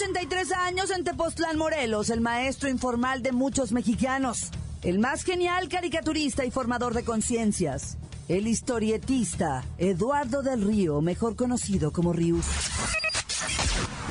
83 0.00 0.52
años 0.52 0.90
en 0.90 1.04
Tepoztlán, 1.04 1.58
Morelos, 1.58 2.08
el 2.08 2.22
maestro 2.22 2.70
informal 2.70 3.22
de 3.22 3.32
muchos 3.32 3.70
mexicanos, 3.70 4.48
el 4.80 4.98
más 4.98 5.24
genial 5.24 5.68
caricaturista 5.68 6.42
y 6.46 6.50
formador 6.50 6.94
de 6.94 7.04
conciencias, 7.04 7.98
el 8.26 8.46
historietista 8.46 9.62
Eduardo 9.76 10.40
del 10.40 10.62
Río, 10.62 11.02
mejor 11.02 11.36
conocido 11.36 11.92
como 11.92 12.14
Rius. 12.14 12.46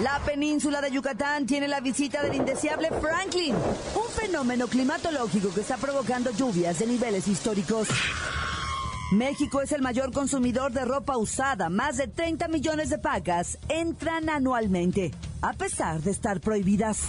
La 0.04 0.20
península 0.20 0.80
de 0.80 0.92
Yucatán 0.92 1.48
tiene 1.48 1.68
la 1.68 1.80
visita 1.80 2.22
del 2.22 2.36
indeseable 2.36 2.90
Franklin, 3.02 3.56
un 3.56 4.12
fenómeno 4.16 4.68
climatológico 4.68 5.52
que 5.52 5.62
está 5.62 5.78
provocando 5.78 6.30
lluvias 6.30 6.78
de 6.78 6.86
niveles 6.86 7.28
históricos. 7.28 7.88
México 9.12 9.62
es 9.62 9.72
el 9.72 9.82
mayor 9.82 10.12
consumidor 10.12 10.72
de 10.72 10.86
ropa 10.86 11.18
usada. 11.18 11.70
Más 11.70 11.98
de 11.98 12.08
30 12.08 12.48
millones 12.48 12.92
de 12.92 13.00
pacas 13.00 13.58
entran 13.68 14.30
anualmente, 14.30 15.12
a 15.42 15.54
pesar 15.54 16.02
de 16.02 16.12
estar 16.12 16.40
prohibidas. 16.40 17.02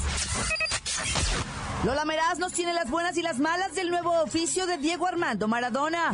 Lola 1.85 2.07
Meraz 2.07 2.39
nos 2.39 2.55
tiene 2.55 2.73
las 2.73 2.91
buenas 2.91 3.19
y 3.19 3.23
las 3.23 3.39
malas 3.39 3.75
del 3.75 3.91
nuevo 3.91 4.19
oficio 4.23 4.67
de 4.67 4.79
Diego 4.79 5.07
Armando 5.07 5.47
Maradona. 5.47 6.11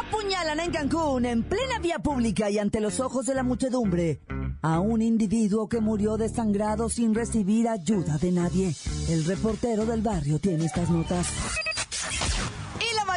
Apuñalan 0.00 0.60
en 0.60 0.70
Cancún, 0.70 1.24
en 1.24 1.42
plena 1.42 1.78
vía 1.78 1.98
pública 1.98 2.50
y 2.50 2.58
ante 2.58 2.80
los 2.80 3.00
ojos 3.00 3.24
de 3.24 3.34
la 3.34 3.42
muchedumbre, 3.42 4.20
a 4.60 4.80
un 4.80 5.00
individuo 5.00 5.66
que 5.66 5.80
murió 5.80 6.18
desangrado 6.18 6.90
sin 6.90 7.14
recibir 7.14 7.68
ayuda 7.68 8.18
de 8.18 8.32
nadie. 8.32 8.74
El 9.08 9.24
reportero 9.24 9.86
del 9.86 10.02
barrio 10.02 10.38
tiene 10.38 10.66
estas 10.66 10.90
notas. 10.90 11.26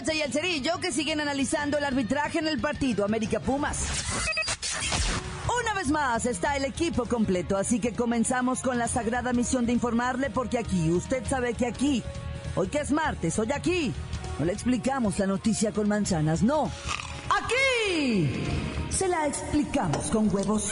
Y 0.09 0.21
el 0.21 0.33
Cerillo 0.33 0.79
que 0.79 0.91
siguen 0.91 1.21
analizando 1.21 1.77
el 1.77 1.83
arbitraje 1.83 2.39
en 2.39 2.47
el 2.47 2.59
partido 2.59 3.05
América 3.05 3.39
Pumas. 3.39 3.77
Una 5.61 5.73
vez 5.75 5.89
más 5.89 6.25
está 6.25 6.57
el 6.57 6.65
equipo 6.65 7.05
completo, 7.05 7.55
así 7.55 7.79
que 7.79 7.93
comenzamos 7.93 8.61
con 8.61 8.79
la 8.79 8.87
sagrada 8.87 9.31
misión 9.31 9.67
de 9.67 9.73
informarle 9.73 10.31
porque 10.31 10.57
aquí, 10.57 10.89
usted 10.89 11.23
sabe 11.29 11.53
que 11.53 11.67
aquí, 11.67 12.03
hoy 12.55 12.67
que 12.69 12.79
es 12.79 12.91
martes, 12.91 13.37
hoy 13.37 13.51
aquí, 13.51 13.93
no 14.39 14.45
le 14.45 14.53
explicamos 14.53 15.19
la 15.19 15.27
noticia 15.27 15.71
con 15.71 15.87
manzanas, 15.87 16.41
no. 16.41 16.71
Aquí 17.29 18.43
se 18.89 19.07
la 19.07 19.27
explicamos 19.27 20.09
con 20.09 20.33
huevos. 20.33 20.71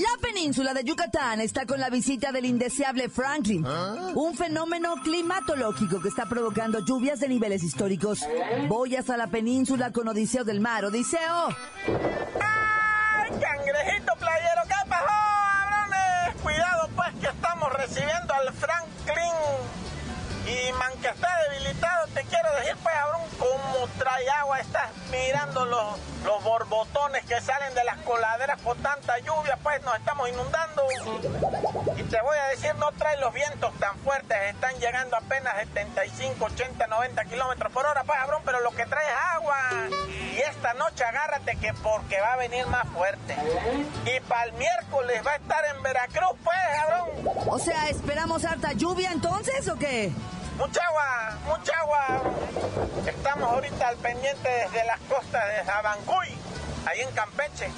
La 0.00 0.16
península 0.22 0.72
de 0.72 0.82
Yucatán 0.82 1.42
está 1.42 1.66
con 1.66 1.78
la 1.78 1.90
visita 1.90 2.32
del 2.32 2.46
indeseable 2.46 3.10
Franklin, 3.10 3.66
un 4.14 4.34
fenómeno 4.34 4.94
climatológico 5.04 6.00
que 6.00 6.08
está 6.08 6.24
provocando 6.26 6.78
lluvias 6.82 7.20
de 7.20 7.28
niveles 7.28 7.62
históricos. 7.62 8.20
Voy 8.66 8.96
hasta 8.96 9.18
la 9.18 9.26
península 9.26 9.92
con 9.92 10.08
Odiseo 10.08 10.42
del 10.44 10.60
Mar. 10.60 10.86
Odiseo, 10.86 11.48
¡Ay, 12.40 13.30
cangrejito 13.30 14.14
playero! 14.18 14.62
¿Qué 14.68 14.88
pasó? 14.88 16.42
Cuidado, 16.42 16.88
pues, 16.96 17.14
que 17.20 17.26
estamos 17.26 17.70
recibiendo 17.74 18.32
al 18.32 18.54
Franklin. 18.54 19.39
Que 21.00 21.08
está 21.08 21.28
debilitado, 21.48 22.06
te 22.08 22.22
quiero 22.24 22.52
decir, 22.56 22.76
pues, 22.82 22.94
cabrón, 22.94 23.22
como 23.38 23.88
trae 23.98 24.28
agua, 24.28 24.60
estás 24.60 24.90
mirando 25.10 25.64
los, 25.64 25.98
los 26.24 26.44
borbotones 26.44 27.24
que 27.24 27.40
salen 27.40 27.74
de 27.74 27.84
las 27.84 27.96
coladeras 27.98 28.60
por 28.60 28.76
tanta 28.76 29.18
lluvia, 29.20 29.58
pues, 29.62 29.82
nos 29.82 29.96
estamos 29.96 30.28
inundando. 30.28 30.82
Y 31.96 32.02
te 32.02 32.20
voy 32.20 32.36
a 32.36 32.48
decir, 32.48 32.74
no 32.74 32.92
trae 32.92 33.16
los 33.16 33.32
vientos 33.32 33.72
tan 33.78 33.96
fuertes, 34.00 34.36
están 34.50 34.74
llegando 34.78 35.16
apenas 35.16 35.54
75, 35.56 36.44
80, 36.44 36.86
90 36.86 37.24
kilómetros 37.24 37.72
por 37.72 37.86
hora, 37.86 38.04
pues, 38.04 38.18
cabrón, 38.18 38.42
pero 38.44 38.60
lo 38.60 38.70
que 38.72 38.84
trae 38.84 39.06
es 39.06 39.16
agua. 39.36 39.56
Y 40.34 40.38
esta 40.38 40.74
noche 40.74 41.02
agárrate 41.04 41.56
que 41.56 41.72
porque 41.82 42.20
va 42.20 42.34
a 42.34 42.36
venir 42.36 42.66
más 42.66 42.86
fuerte. 42.90 43.36
Y 44.04 44.20
para 44.20 44.44
el 44.44 44.52
miércoles 44.52 45.22
va 45.26 45.32
a 45.32 45.36
estar 45.36 45.64
en 45.74 45.82
Veracruz, 45.82 46.36
pues, 46.44 46.58
cabrón. 46.76 47.08
o 47.46 47.58
sea, 47.58 47.88
¿esperamos 47.88 48.44
harta 48.44 48.74
lluvia 48.74 49.10
entonces 49.12 49.66
o 49.68 49.76
qué? 49.76 50.12
Mucha 50.60 50.80
agua, 50.84 51.38
mucha 51.46 51.72
agua. 51.80 52.06
Estamos 53.06 53.50
ahorita 53.50 53.88
al 53.88 53.96
pendiente 53.96 54.48
desde 54.48 54.84
las 54.84 55.00
costas 55.00 55.42
de 55.48 55.64
Sabancuy, 55.64 56.28
ahí 56.86 57.00
en 57.00 57.10
Campeche. 57.12 57.70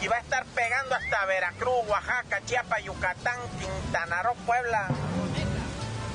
Y 0.00 0.08
va 0.08 0.16
a 0.16 0.20
estar 0.20 0.44
pegando 0.46 0.94
hasta 0.94 1.26
Veracruz, 1.26 1.86
Oaxaca, 1.86 2.40
Chiapas, 2.46 2.82
Yucatán, 2.82 3.38
Quintana 3.58 4.22
Roo, 4.22 4.34
Puebla. 4.46 4.88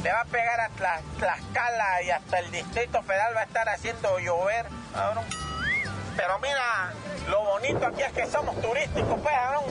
Le 0.04 0.12
va 0.12 0.22
a 0.22 0.26
pegar 0.26 0.60
a 0.60 0.70
Tla- 0.70 1.02
Tlaxcala 1.20 2.02
y 2.02 2.10
hasta 2.12 2.40
el 2.40 2.50
Distrito 2.52 3.02
Federal 3.04 3.36
va 3.36 3.42
a 3.42 3.44
estar 3.44 3.70
haciendo 3.70 4.18
llover, 4.20 4.66
cabrón. 4.94 5.26
Pero 6.18 6.40
mira, 6.40 6.92
lo 7.28 7.44
bonito 7.44 7.86
aquí 7.86 8.02
es 8.02 8.14
que 8.14 8.26
somos 8.28 8.60
turísticos, 8.62 9.20
pues, 9.22 9.36
cabrón. 9.36 9.64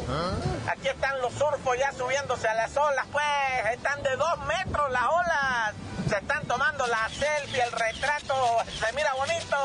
Aquí 0.71 0.89
están 0.89 1.21
los 1.21 1.33
surfos 1.35 1.77
ya 1.79 1.91
subiéndose 1.93 2.47
a 2.47 2.55
las 2.55 2.77
olas, 2.77 3.07
pues. 3.11 3.25
Están 3.73 4.01
de 4.05 4.15
dos 4.17 4.39
metros 4.47 4.91
las 4.93 5.03
olas. 5.09 5.75
Se 6.09 6.17
están 6.17 6.45
tomando 6.47 6.87
la 6.87 7.09
selfie, 7.09 7.63
el 7.63 7.73
retrato. 7.73 8.35
Se 8.79 8.93
mira 8.95 9.13
bonito. 9.15 9.57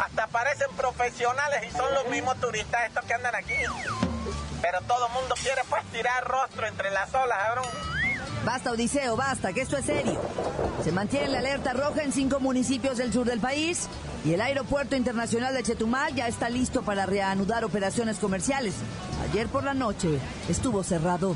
Hasta 0.00 0.26
parecen 0.28 0.70
profesionales 0.76 1.60
y 1.68 1.76
son 1.76 1.92
los 1.94 2.06
mismos 2.08 2.36
turistas 2.40 2.82
estos 2.86 3.04
que 3.04 3.14
andan 3.14 3.34
aquí. 3.34 3.54
Pero 4.62 4.80
todo 4.82 5.06
el 5.06 5.12
mundo 5.12 5.34
quiere, 5.42 5.62
pues, 5.68 5.84
tirar 5.86 6.24
rostro 6.24 6.66
entre 6.66 6.90
las 6.90 7.12
olas, 7.14 7.38
cabrón. 7.46 7.66
Basta, 8.44 8.70
Odiseo, 8.70 9.16
basta, 9.16 9.52
que 9.52 9.62
esto 9.62 9.76
es 9.76 9.84
serio. 9.84 10.20
Se 10.84 10.92
mantiene 10.92 11.28
la 11.28 11.38
alerta 11.38 11.72
roja 11.72 12.02
en 12.02 12.12
cinco 12.12 12.38
municipios 12.40 12.96
del 12.96 13.12
sur 13.12 13.26
del 13.26 13.40
país 13.40 13.88
y 14.24 14.34
el 14.34 14.40
aeropuerto 14.40 14.96
internacional 14.96 15.54
de 15.54 15.62
Chetumal 15.62 16.14
ya 16.14 16.28
está 16.28 16.48
listo 16.48 16.82
para 16.82 17.04
reanudar 17.04 17.64
operaciones 17.64 18.18
comerciales. 18.18 18.74
Ayer 19.28 19.48
por 19.48 19.64
la 19.64 19.74
noche 19.74 20.18
estuvo 20.48 20.84
cerrado. 20.84 21.34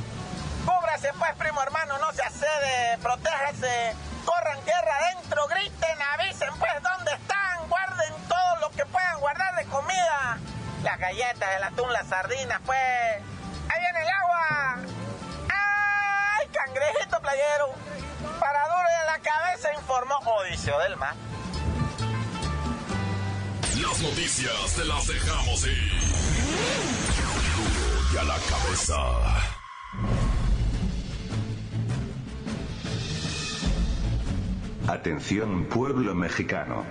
Pues, 1.03 1.35
primo 1.35 1.61
hermano, 1.61 1.99
no 1.99 2.13
se 2.13 2.23
accede, 2.23 2.97
protéjase, 3.03 3.97
corran 4.25 4.61
tierra 4.61 4.97
adentro, 4.99 5.49
griten, 5.49 5.99
avisen 6.15 6.49
pues 6.61 6.73
dónde 6.81 7.13
están, 7.13 7.69
guarden 7.69 8.15
todo 8.29 8.57
lo 8.61 8.71
que 8.71 8.87
puedan 8.87 9.19
guardar 9.19 9.57
de 9.57 9.65
comida. 9.65 10.39
Las 10.85 10.99
galletas, 11.01 11.49
el 11.57 11.65
atún, 11.65 11.93
las 11.93 12.07
sardinas, 12.07 12.61
pues. 12.65 12.79
Ahí 12.79 13.81
viene 13.81 14.01
el 14.01 14.09
agua. 14.11 14.77
¡Ay, 15.51 16.47
cangrejito 16.53 17.21
playero! 17.21 17.75
Para 18.39 18.69
duro 18.69 18.89
de 19.01 19.07
la 19.07 19.19
cabeza 19.19 19.73
informó 19.75 20.19
Odiseo 20.19 20.79
del 20.79 20.97
Mar. 20.97 21.15
Las 23.75 23.99
noticias 23.99 24.75
te 24.77 24.85
las 24.85 25.05
dejamos. 25.09 25.63
Duro 25.63 25.73
y 28.13 28.17
a 28.19 28.23
la 28.23 28.39
cabeza. 28.39 29.52
Atención 34.93 35.65
pueblo 35.71 36.15
mexicano. 36.15 36.85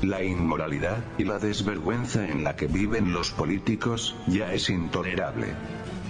La 0.00 0.24
inmoralidad 0.24 1.04
y 1.18 1.24
la 1.24 1.38
desvergüenza 1.38 2.26
en 2.26 2.44
la 2.44 2.56
que 2.56 2.66
viven 2.66 3.12
los 3.12 3.30
políticos 3.30 4.16
ya 4.26 4.54
es 4.54 4.70
intolerable. 4.70 5.48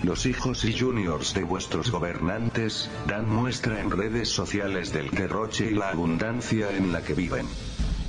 Los 0.05 0.25
hijos 0.25 0.65
y 0.65 0.79
juniors 0.79 1.35
de 1.35 1.43
vuestros 1.43 1.91
gobernantes 1.91 2.89
dan 3.09 3.29
muestra 3.29 3.81
en 3.81 3.91
redes 3.91 4.29
sociales 4.29 4.93
del 4.93 5.11
derroche 5.11 5.69
y 5.69 5.75
la 5.75 5.89
abundancia 5.89 6.71
en 6.71 6.93
la 6.93 7.03
que 7.03 7.15
viven. 7.15 7.47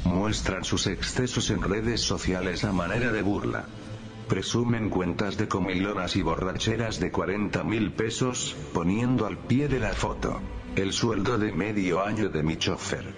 Muestran 0.05 0.63
sus 0.63 0.85
excesos 0.85 1.49
en 1.49 1.63
redes 1.63 2.01
sociales 2.01 2.65
a 2.65 2.71
manera 2.71 3.11
de 3.11 3.23
burla. 3.23 3.65
Presumen 4.27 4.91
cuentas 4.91 5.37
de 5.37 5.47
comilonas 5.47 6.15
y 6.15 6.21
borracheras 6.21 6.99
de 6.99 7.09
40 7.09 7.63
mil 7.63 7.91
pesos, 7.93 8.55
poniendo 8.75 9.25
al 9.25 9.39
pie 9.39 9.67
de 9.67 9.79
la 9.79 9.93
foto 9.93 10.39
el 10.75 10.93
sueldo 10.93 11.37
de 11.37 11.51
medio 11.51 12.03
año 12.03 12.29
de 12.29 12.43
mi 12.43 12.57
chofer. 12.57 13.13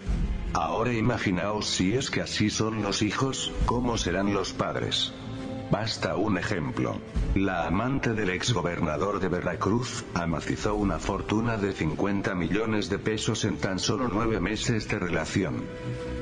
Ahora 0.54 0.94
imaginaos 0.94 1.68
si 1.68 1.94
es 1.94 2.10
que 2.10 2.22
así 2.22 2.50
son 2.50 2.82
los 2.82 3.02
hijos, 3.02 3.52
¿cómo 3.66 3.98
serán 3.98 4.34
los 4.34 4.52
padres? 4.52 5.14
Basta 5.72 6.18
un 6.18 6.38
ejemplo. 6.38 7.00
La 7.34 7.66
amante 7.66 8.14
del 8.14 8.30
exgobernador 8.32 9.22
de 9.22 9.30
Veracruz 9.30 10.04
amacizó 10.14 10.76
una 10.76 11.00
fortuna 11.00 11.56
de 11.56 11.72
50 11.72 12.36
millones 12.36 12.90
de 12.90 13.00
pesos 13.00 13.46
en 13.46 13.56
tan 13.56 13.80
solo 13.80 14.10
nueve 14.12 14.42
meses 14.42 14.90
de 14.90 15.00
relación. 15.00 15.64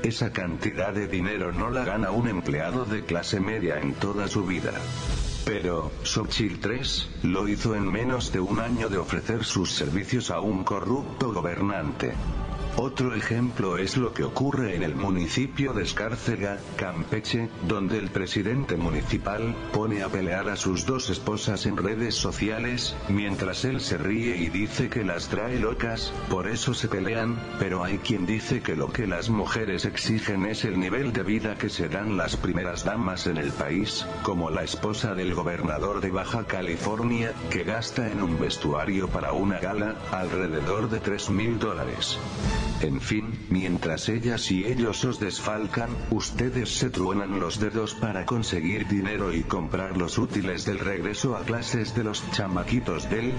Esa 0.04 0.32
cantidad 0.32 0.94
de 0.94 1.08
dinero 1.08 1.52
no 1.52 1.72
la 1.72 1.84
gana 1.84 2.12
un 2.12 2.28
empleado 2.28 2.86
de 2.86 3.04
clase 3.04 3.40
media 3.40 3.80
en 3.80 3.94
toda 3.94 4.28
su 4.28 4.46
vida. 4.46 4.74
Pero, 5.50 5.90
Xochitl 6.04 6.60
3, 6.60 7.10
lo 7.24 7.48
hizo 7.48 7.74
en 7.74 7.92
menos 7.92 8.32
de 8.32 8.40
un 8.40 8.60
año 8.60 8.88
de 8.88 9.00
ofrecer 9.00 9.44
sus 9.44 9.72
servicios 9.72 10.30
a 10.30 10.42
un 10.42 10.64
corrupto 10.64 11.34
gobernante. 11.34 12.14
Otro 12.82 13.14
ejemplo 13.14 13.78
es 13.78 13.98
lo 13.98 14.14
que 14.14 14.24
ocurre 14.24 14.74
en 14.74 14.84
el 14.84 14.96
municipio 14.96 15.74
de 15.74 15.84
Escárcega, 15.84 16.60
Campeche, 16.78 17.50
donde 17.68 17.98
el 17.98 18.10
presidente 18.10 18.78
municipal 18.78 19.54
pone 19.74 20.02
a 20.02 20.08
pelear 20.08 20.48
a 20.48 20.56
sus 20.56 20.86
dos 20.86 21.10
esposas 21.10 21.66
en 21.66 21.76
redes 21.76 22.16
sociales, 22.16 22.96
mientras 23.10 23.66
él 23.66 23.82
se 23.82 23.98
ríe 23.98 24.38
y 24.38 24.48
dice 24.48 24.88
que 24.90 25.04
las 25.04 25.28
trae 25.28 25.60
locas, 25.60 26.14
por 26.30 26.48
eso 26.48 26.74
se 26.74 26.88
pelean, 26.88 27.38
pero 27.60 27.84
hay 27.84 27.98
quien 27.98 28.26
dice 28.26 28.62
que 28.62 28.78
lo 28.78 28.94
que 28.94 29.08
las 29.08 29.30
mujeres 29.30 29.84
exigen 29.84 30.46
es 30.46 30.64
el 30.64 30.80
nivel 30.80 31.12
de 31.12 31.24
vida 31.24 31.58
que 31.58 31.68
se 31.68 31.90
dan 31.90 32.16
las 32.16 32.38
primeras 32.38 32.86
damas 32.86 33.28
en 33.28 33.36
el 33.36 33.52
país, 33.52 34.06
como 34.24 34.50
la 34.50 34.64
esposa 34.64 35.16
del 35.16 35.34
gobernador 35.34 36.00
de 36.00 36.12
Baja 36.12 36.46
California, 36.46 37.34
que 37.50 37.66
gasta 37.66 38.10
en 38.10 38.22
un 38.22 38.40
vestuario 38.40 39.10
para 39.10 39.34
una 39.34 39.60
gala, 39.60 39.98
alrededor 40.14 40.90
de 40.90 41.02
3 41.02 41.30
mil 41.32 41.60
dólares. 41.60 42.18
En 42.82 43.02
fin, 43.02 43.46
mientras 43.50 44.08
ellas 44.08 44.52
y 44.52 44.66
ellos 44.66 45.04
os 45.04 45.20
desfalcan, 45.20 45.90
ustedes 46.12 46.70
se 46.78 46.90
truenan 46.90 47.40
los 47.40 47.60
dedos 47.60 47.94
para 47.94 48.26
conseguir 48.26 48.88
dinero 48.88 49.34
y 49.34 49.44
comprar 49.44 49.98
los 49.98 50.18
útiles 50.18 50.66
del 50.66 50.80
regreso 50.80 51.36
a 51.36 51.42
clases 51.44 51.94
de 51.94 52.04
los 52.06 52.24
chamaquitos 52.32 53.10
del 53.10 53.34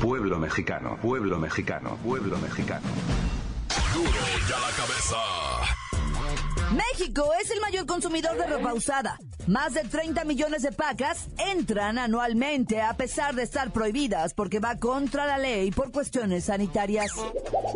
pueblo 0.00 0.38
mexicano, 0.38 0.98
pueblo 1.00 1.38
mexicano, 1.38 1.96
pueblo 2.04 2.38
mexicano. 2.38 2.86
Duro 3.94 4.10
ya 4.48 4.58
la 4.58 4.70
cabeza. 4.76 5.16
México 6.74 7.30
es 7.40 7.50
el 7.50 7.60
mayor 7.60 7.86
consumidor 7.86 8.36
de 8.36 8.46
ropa 8.46 8.74
usada. 8.74 9.18
Más 9.46 9.74
de 9.74 9.82
30 9.82 10.24
millones 10.24 10.62
de 10.62 10.72
pacas 10.72 11.28
entran 11.38 11.98
anualmente 11.98 12.82
a 12.82 12.94
pesar 12.94 13.36
de 13.36 13.44
estar 13.44 13.70
prohibidas 13.70 14.34
porque 14.34 14.58
va 14.58 14.76
contra 14.76 15.24
la 15.24 15.38
ley 15.38 15.70
por 15.70 15.92
cuestiones 15.92 16.46
sanitarias. 16.46 17.12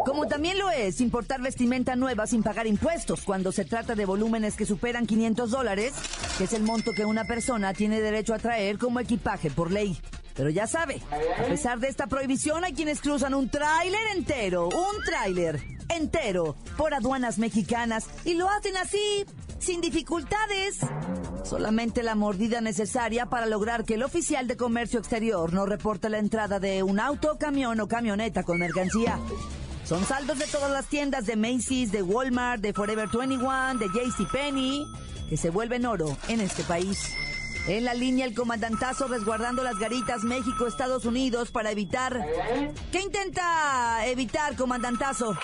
Como 0.05 0.27
también 0.27 0.59
lo 0.59 0.69
es 0.71 1.01
importar 1.01 1.41
vestimenta 1.41 1.95
nueva 1.95 2.27
sin 2.27 2.43
pagar 2.43 2.67
impuestos 2.67 3.23
cuando 3.23 3.53
se 3.53 3.65
trata 3.65 3.95
de 3.95 4.05
volúmenes 4.05 4.57
que 4.57 4.67
superan 4.67 5.07
500 5.07 5.49
dólares, 5.49 5.95
que 6.39 6.45
es 6.45 6.53
el 6.55 6.65
monto 6.65 6.91
que 6.93 7.05
una 7.05 7.25
persona 7.25 7.73
tiene 7.73 8.01
derecho 8.01 8.35
a 8.35 8.39
traer 8.39 8.77
como 8.77 8.99
equipaje 8.99 9.49
por 9.49 9.71
ley. 9.71 9.97
Pero 10.35 10.51
ya 10.51 10.67
sabe, 10.67 11.01
a 11.39 11.45
pesar 11.45 11.79
de 11.79 11.89
esta 11.89 12.09
prohibición 12.09 12.65
hay 12.65 12.73
quienes 12.73 13.01
cruzan 13.01 13.33
un 13.33 13.49
tráiler 13.49 14.01
entero, 14.17 14.69
un 14.69 15.05
tráiler 15.05 15.61
entero 15.89 16.57
por 16.77 16.95
aduanas 16.95 17.39
mexicanas 17.39 18.07
y 18.25 18.35
lo 18.35 18.49
hacen 18.49 18.77
así, 18.77 19.25
sin 19.61 19.81
dificultades. 19.81 20.79
Solamente 21.45 22.03
la 22.03 22.15
mordida 22.15 22.61
necesaria 22.61 23.27
para 23.27 23.47
lograr 23.47 23.85
que 23.85 23.95
el 23.95 24.03
oficial 24.03 24.49
de 24.49 24.57
comercio 24.57 24.99
exterior 24.99 25.53
no 25.53 25.67
reporte 25.67 26.09
la 26.09 26.19
entrada 26.19 26.59
de 26.59 26.83
un 26.83 26.99
auto, 26.99 27.37
camión 27.39 27.81
o 27.81 27.89
camioneta 27.89 28.43
con 28.43 28.59
mercancía. 28.59 29.19
Son 29.85 30.05
saldos 30.05 30.39
de 30.39 30.47
todas 30.47 30.71
las 30.71 30.87
tiendas 30.87 31.27
de 31.27 31.37
Macy's, 31.37 31.93
de 31.93 32.03
Walmart, 32.03 32.63
de 32.63 32.73
Forever 32.73 33.09
21, 33.09 33.79
de 33.79 33.87
JCPenney, 33.89 34.85
que 35.29 35.37
se 35.37 35.51
vuelven 35.51 35.87
oro 35.87 36.17
en 36.29 36.41
este 36.41 36.63
país. 36.65 37.13
En 37.67 37.85
la 37.85 37.95
línea 37.95 38.25
el 38.25 38.35
comandantazo 38.35 39.09
resguardando 39.09 39.63
las 39.63 39.79
garitas 39.79 40.23
México-Estados 40.25 41.05
Unidos 41.05 41.51
para 41.51 41.71
evitar... 41.71 42.25
¿Qué 42.91 43.01
intenta 43.01 44.07
evitar, 44.07 44.57
comandantazo? 44.57 45.37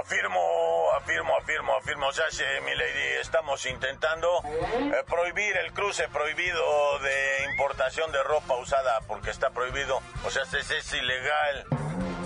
Afirmo, 0.00 0.90
afirmo, 0.96 1.36
afirmo, 1.36 1.76
afirmo, 1.76 2.06
o 2.08 2.12
sea, 2.12 2.28
sí, 2.30 2.42
mi 2.64 2.74
lady, 2.74 3.20
estamos 3.20 3.64
intentando 3.66 4.42
eh, 4.44 5.04
prohibir 5.06 5.56
el 5.56 5.72
cruce 5.72 6.08
prohibido 6.08 6.98
de 6.98 7.44
importación 7.52 8.10
de 8.10 8.22
ropa 8.24 8.56
usada 8.56 9.00
porque 9.06 9.30
está 9.30 9.50
prohibido, 9.50 10.00
o 10.24 10.30
sea, 10.30 10.42
es, 10.42 10.70
es 10.70 10.92
ilegal. 10.94 11.66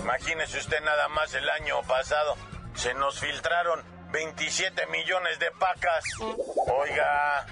Imagínese 0.01 0.57
usted 0.57 0.81
nada 0.81 1.09
más 1.09 1.33
el 1.35 1.47
año 1.47 1.83
pasado, 1.83 2.35
se 2.73 2.95
nos 2.95 3.19
filtraron 3.19 3.83
27 4.11 4.87
millones 4.87 5.37
de 5.37 5.51
pacas. 5.51 6.03
Oiga, 6.19 7.45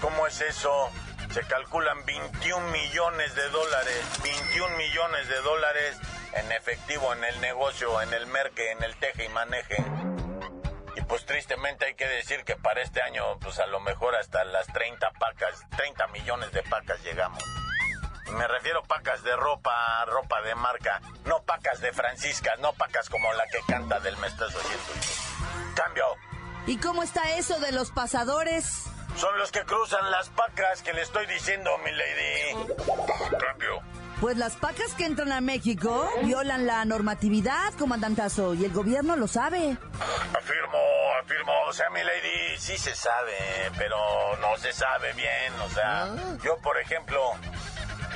¿cómo 0.00 0.28
es 0.28 0.40
eso? 0.42 0.90
Se 1.32 1.42
calculan 1.42 2.04
21 2.04 2.68
millones 2.68 3.34
de 3.34 3.48
dólares, 3.48 4.04
21 4.22 4.76
millones 4.76 5.28
de 5.28 5.40
dólares 5.40 5.98
en 6.36 6.52
efectivo 6.52 7.12
en 7.12 7.24
el 7.24 7.40
negocio, 7.40 8.00
en 8.02 8.12
el 8.12 8.26
merque, 8.26 8.70
en 8.70 8.82
el 8.82 8.96
teje 8.96 9.24
y 9.24 9.28
maneje. 9.28 9.84
Y 10.96 11.00
pues 11.02 11.24
tristemente 11.26 11.86
hay 11.86 11.94
que 11.94 12.06
decir 12.06 12.44
que 12.44 12.56
para 12.56 12.82
este 12.82 13.02
año, 13.02 13.38
pues 13.40 13.58
a 13.58 13.66
lo 13.66 13.80
mejor 13.80 14.14
hasta 14.16 14.44
las 14.44 14.66
30 14.68 15.10
pacas, 15.12 15.62
30 15.76 16.06
millones 16.08 16.52
de 16.52 16.62
pacas 16.62 17.02
llegamos. 17.02 17.42
Me 18.32 18.46
refiero 18.48 18.82
pacas 18.82 19.22
de 19.22 19.36
ropa, 19.36 20.04
ropa 20.06 20.42
de 20.42 20.54
marca, 20.54 21.00
no 21.24 21.42
pacas 21.44 21.80
de 21.80 21.92
Francisca, 21.92 22.56
no 22.56 22.72
pacas 22.72 23.08
como 23.08 23.32
la 23.34 23.46
que 23.46 23.60
canta 23.68 24.00
del 24.00 24.16
me 24.16 24.26
estás 24.26 24.54
oyendo. 24.54 25.74
Cambio. 25.74 26.04
¿Y 26.66 26.78
cómo 26.78 27.02
está 27.02 27.36
eso 27.36 27.60
de 27.60 27.72
los 27.72 27.90
pasadores? 27.92 28.84
Son 29.16 29.38
los 29.38 29.52
que 29.52 29.64
cruzan 29.64 30.10
las 30.10 30.28
pacas 30.30 30.82
que 30.82 30.92
le 30.92 31.02
estoy 31.02 31.26
diciendo, 31.26 31.70
mi 31.78 31.92
lady. 31.92 32.76
Cambio. 33.38 33.82
Pues 34.20 34.38
las 34.38 34.56
pacas 34.56 34.94
que 34.94 35.04
entran 35.04 35.30
a 35.30 35.42
México 35.42 36.08
violan 36.22 36.66
la 36.66 36.84
normatividad, 36.86 37.74
comandantazo, 37.74 38.54
y 38.54 38.64
el 38.64 38.72
gobierno 38.72 39.14
lo 39.14 39.28
sabe. 39.28 39.76
Afirmo, 40.34 40.78
afirmo, 41.22 41.52
o 41.68 41.72
sea, 41.72 41.90
mi 41.90 42.02
lady, 42.02 42.56
sí 42.58 42.78
se 42.78 42.94
sabe, 42.94 43.36
pero 43.76 43.98
no 44.40 44.56
se 44.56 44.72
sabe 44.72 45.12
bien, 45.12 45.52
o 45.60 45.68
sea, 45.68 46.14
yo 46.42 46.56
por 46.62 46.78
ejemplo, 46.78 47.20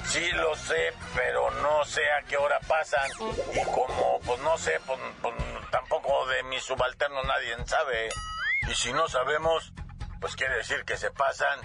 sí 0.07 0.27
lo 0.33 0.57
sé, 0.57 0.95
pero 1.15 1.51
no 1.63 1.85
sé 1.85 2.01
a 2.19 2.23
qué 2.27 2.39
hora 2.39 2.59
pasan, 2.67 3.11
y 3.53 3.63
como, 3.67 4.21
pues 4.25 4.41
no 4.41 4.57
sé, 4.57 4.81
pues, 4.87 4.99
pues 5.21 5.35
tampoco 5.71 6.27
de 6.29 6.43
mis 6.45 6.63
subalternos 6.63 7.27
nadie 7.27 7.55
sabe, 7.67 8.09
y 8.71 8.75
si 8.75 8.91
no 8.95 9.07
sabemos, 9.07 9.75
pues 10.19 10.35
quiere 10.35 10.57
decir 10.57 10.83
que 10.87 10.97
se 10.97 11.11
pasan, 11.11 11.59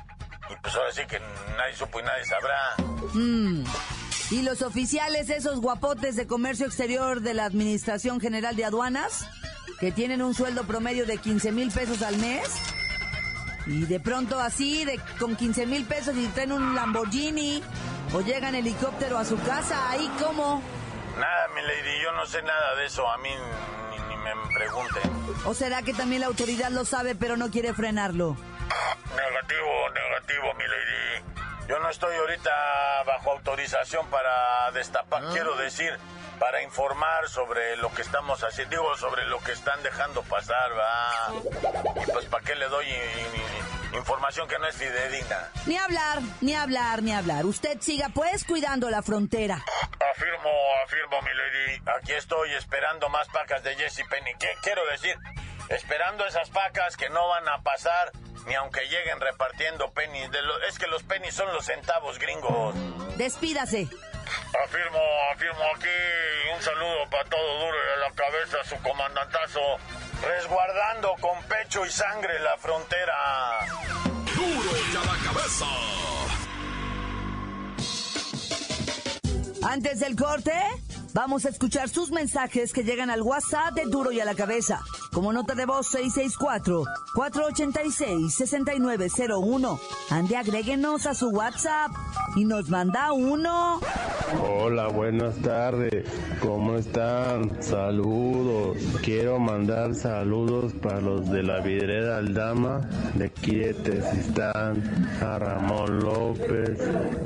y 0.50 0.56
pues 0.58 0.76
ahora 0.76 0.92
sí 0.92 1.06
que 1.08 1.22
nadie 1.58 1.74
supo 1.76 2.02
y 2.02 2.04
nadie 2.04 2.26
sabrá. 2.26 2.76
Mm. 3.14 3.64
¿Y 4.32 4.42
los 4.42 4.64
oficiales, 4.64 5.30
esos 5.30 5.62
guapotes 5.62 6.16
de 6.16 6.26
comercio 6.26 6.66
exterior 6.66 7.22
de 7.22 7.36
la 7.36 7.46
Administración 7.46 8.20
General 8.20 8.56
de 8.56 8.66
Aduanas, 8.66 9.28
que 9.80 9.92
tienen 9.92 10.24
un 10.24 10.34
sueldo 10.34 10.64
promedio 10.64 11.06
de 11.06 11.20
15 11.20 11.52
mil 11.52 11.72
pesos 11.72 12.02
al 12.02 12.18
mes? 12.18 12.44
Y 13.68 13.86
de 13.86 14.00
pronto 14.00 14.40
así, 14.40 14.84
de, 14.84 15.00
con 15.20 15.36
15 15.36 15.68
mil 15.68 15.86
pesos 15.86 16.16
y 16.16 16.26
traen 16.30 16.52
un 16.52 16.74
Lamborghini 16.76 17.62
o 18.14 18.22
llegan 18.22 18.56
en 18.56 18.62
helicóptero 18.62 19.18
a 19.18 19.26
su 19.26 19.38
casa, 19.44 19.92
ahí 19.92 20.10
cómo. 20.20 20.62
Nada, 21.20 21.48
mi 21.54 21.62
lady, 21.62 22.02
yo 22.04 22.12
no 22.14 22.26
sé 22.26 22.42
nada 22.42 22.76
de 22.76 22.86
eso, 22.86 23.08
a 23.08 23.18
mí 23.20 23.30
ni, 23.92 23.98
ni 23.98 24.18
me 24.24 24.32
pregunten. 24.56 25.36
¿O 25.46 25.54
será 25.54 25.84
que 25.84 25.94
también 25.94 26.22
la 26.22 26.28
autoridad 26.28 26.72
lo 26.72 26.84
sabe 26.84 27.14
pero 27.16 27.38
no 27.38 27.52
quiere 27.52 27.74
frenarlo? 27.74 28.36
Negativo, 29.16 29.90
negativo, 29.94 30.54
mi 30.58 30.64
lady. 30.64 31.35
Yo 31.68 31.80
no 31.80 31.90
estoy 31.90 32.16
ahorita 32.16 32.52
bajo 33.08 33.32
autorización 33.32 34.08
para 34.10 34.70
destapar, 34.72 35.24
quiero 35.32 35.56
decir, 35.56 35.98
para 36.40 36.62
informar 36.62 37.28
sobre 37.28 37.76
lo 37.78 37.92
que 37.92 38.04
estamos 38.04 38.44
haciendo, 38.44 38.78
digo, 38.78 38.96
sobre 38.98 39.26
lo 39.26 39.40
que 39.40 39.54
están 39.54 39.82
dejando 39.82 40.22
pasar, 40.24 40.72
va. 40.78 41.34
Y 42.04 42.12
pues, 42.12 42.26
¿para 42.26 42.44
qué 42.44 42.56
le 42.56 42.68
doy 42.68 42.86
información 43.94 44.48
que 44.48 44.60
no 44.60 44.68
es 44.68 44.76
fidedigna? 44.76 45.50
Ni 45.66 45.78
hablar, 45.78 46.20
ni 46.42 46.54
hablar, 46.54 47.02
ni 47.02 47.14
hablar. 47.14 47.46
Usted 47.46 47.80
siga 47.82 48.10
pues 48.14 48.44
cuidando 48.44 48.92
la 48.92 49.02
frontera. 49.02 49.64
Afirmo, 50.12 50.52
afirmo, 50.84 51.20
mi 51.24 51.34
lady. 51.34 51.82
Aquí 51.98 52.14
estoy 52.14 52.54
esperando 52.54 53.10
más 53.10 53.28
pacas 53.30 53.64
de 53.64 53.76
Jesse 53.76 54.04
Penny. 54.08 54.36
¿Qué 54.40 54.50
quiero 54.62 54.86
decir? 54.92 55.18
Esperando 55.70 56.28
esas 56.28 56.50
pacas 56.52 56.96
que 56.96 57.10
no 57.10 57.28
van 57.28 57.48
a 57.50 57.64
pasar 57.64 58.12
ni 58.46 58.56
aunque 58.56 58.82
lleguen 58.88 59.20
repartiendo 59.20 59.92
pennies. 59.92 60.32
De 60.32 60.42
lo- 60.42 60.62
es 60.64 60.78
que 60.80 60.88
los 60.88 61.04
pennies 61.04 61.36
son 61.36 61.52
los 61.54 61.66
centavos 61.66 62.20
gringos. 62.20 62.76
Despídase. 63.18 63.88
Afirmo, 64.66 65.00
afirmo 65.34 65.64
aquí 65.76 65.88
un 66.56 66.62
saludo 66.62 67.10
para 67.12 67.24
todo 67.30 67.60
duro 67.60 67.78
y 67.78 67.94
a 67.94 68.10
la 68.10 68.16
cabeza 68.16 68.58
su 68.68 68.76
comandantazo, 68.82 69.60
resguardando 70.24 71.14
con 71.22 71.42
pecho 71.44 71.86
y 71.86 71.90
sangre 71.92 72.40
la 72.40 72.58
frontera. 72.58 73.14
Duro 74.36 74.72
ya 74.94 75.00
la 75.00 75.32
cabeza. 75.32 75.66
Antes 79.68 80.00
del 80.00 80.16
corte, 80.16 80.54
Vamos 81.16 81.46
a 81.46 81.50
escuchar 81.50 81.88
sus 81.88 82.12
mensajes 82.12 82.74
que 82.74 82.84
llegan 82.84 83.10
al 83.10 83.22
WhatsApp 83.22 83.74
de 83.74 83.86
Duro 83.86 84.12
y 84.12 84.20
a 84.20 84.26
la 84.26 84.36
Cabeza. 84.36 84.82
Como 85.14 85.32
nota 85.32 85.56
de 85.56 85.66
voz 85.66 85.96
664-486-6901. 87.16 89.80
Ande, 90.10 90.36
agréguenos 90.36 91.06
a 91.06 91.14
su 91.14 91.30
WhatsApp 91.30 91.94
y 92.36 92.44
nos 92.44 92.70
manda 92.70 93.14
uno. 93.14 93.80
Hola, 94.46 94.90
buenas 94.90 95.38
tardes. 95.38 96.06
¿Cómo 96.42 96.76
están? 96.76 97.64
Saludos. 97.64 98.76
Quiero 99.02 99.40
mandar 99.40 99.96
saludos 99.96 100.74
para 100.74 101.00
los 101.00 101.32
de 101.32 101.44
la 101.44 101.62
vidrera 101.62 102.18
Aldama, 102.18 102.82
de 103.14 103.28
aquí 103.28 103.62
están 103.62 104.84
a 105.22 105.40
Ramón 105.40 106.02
López, 106.02 106.78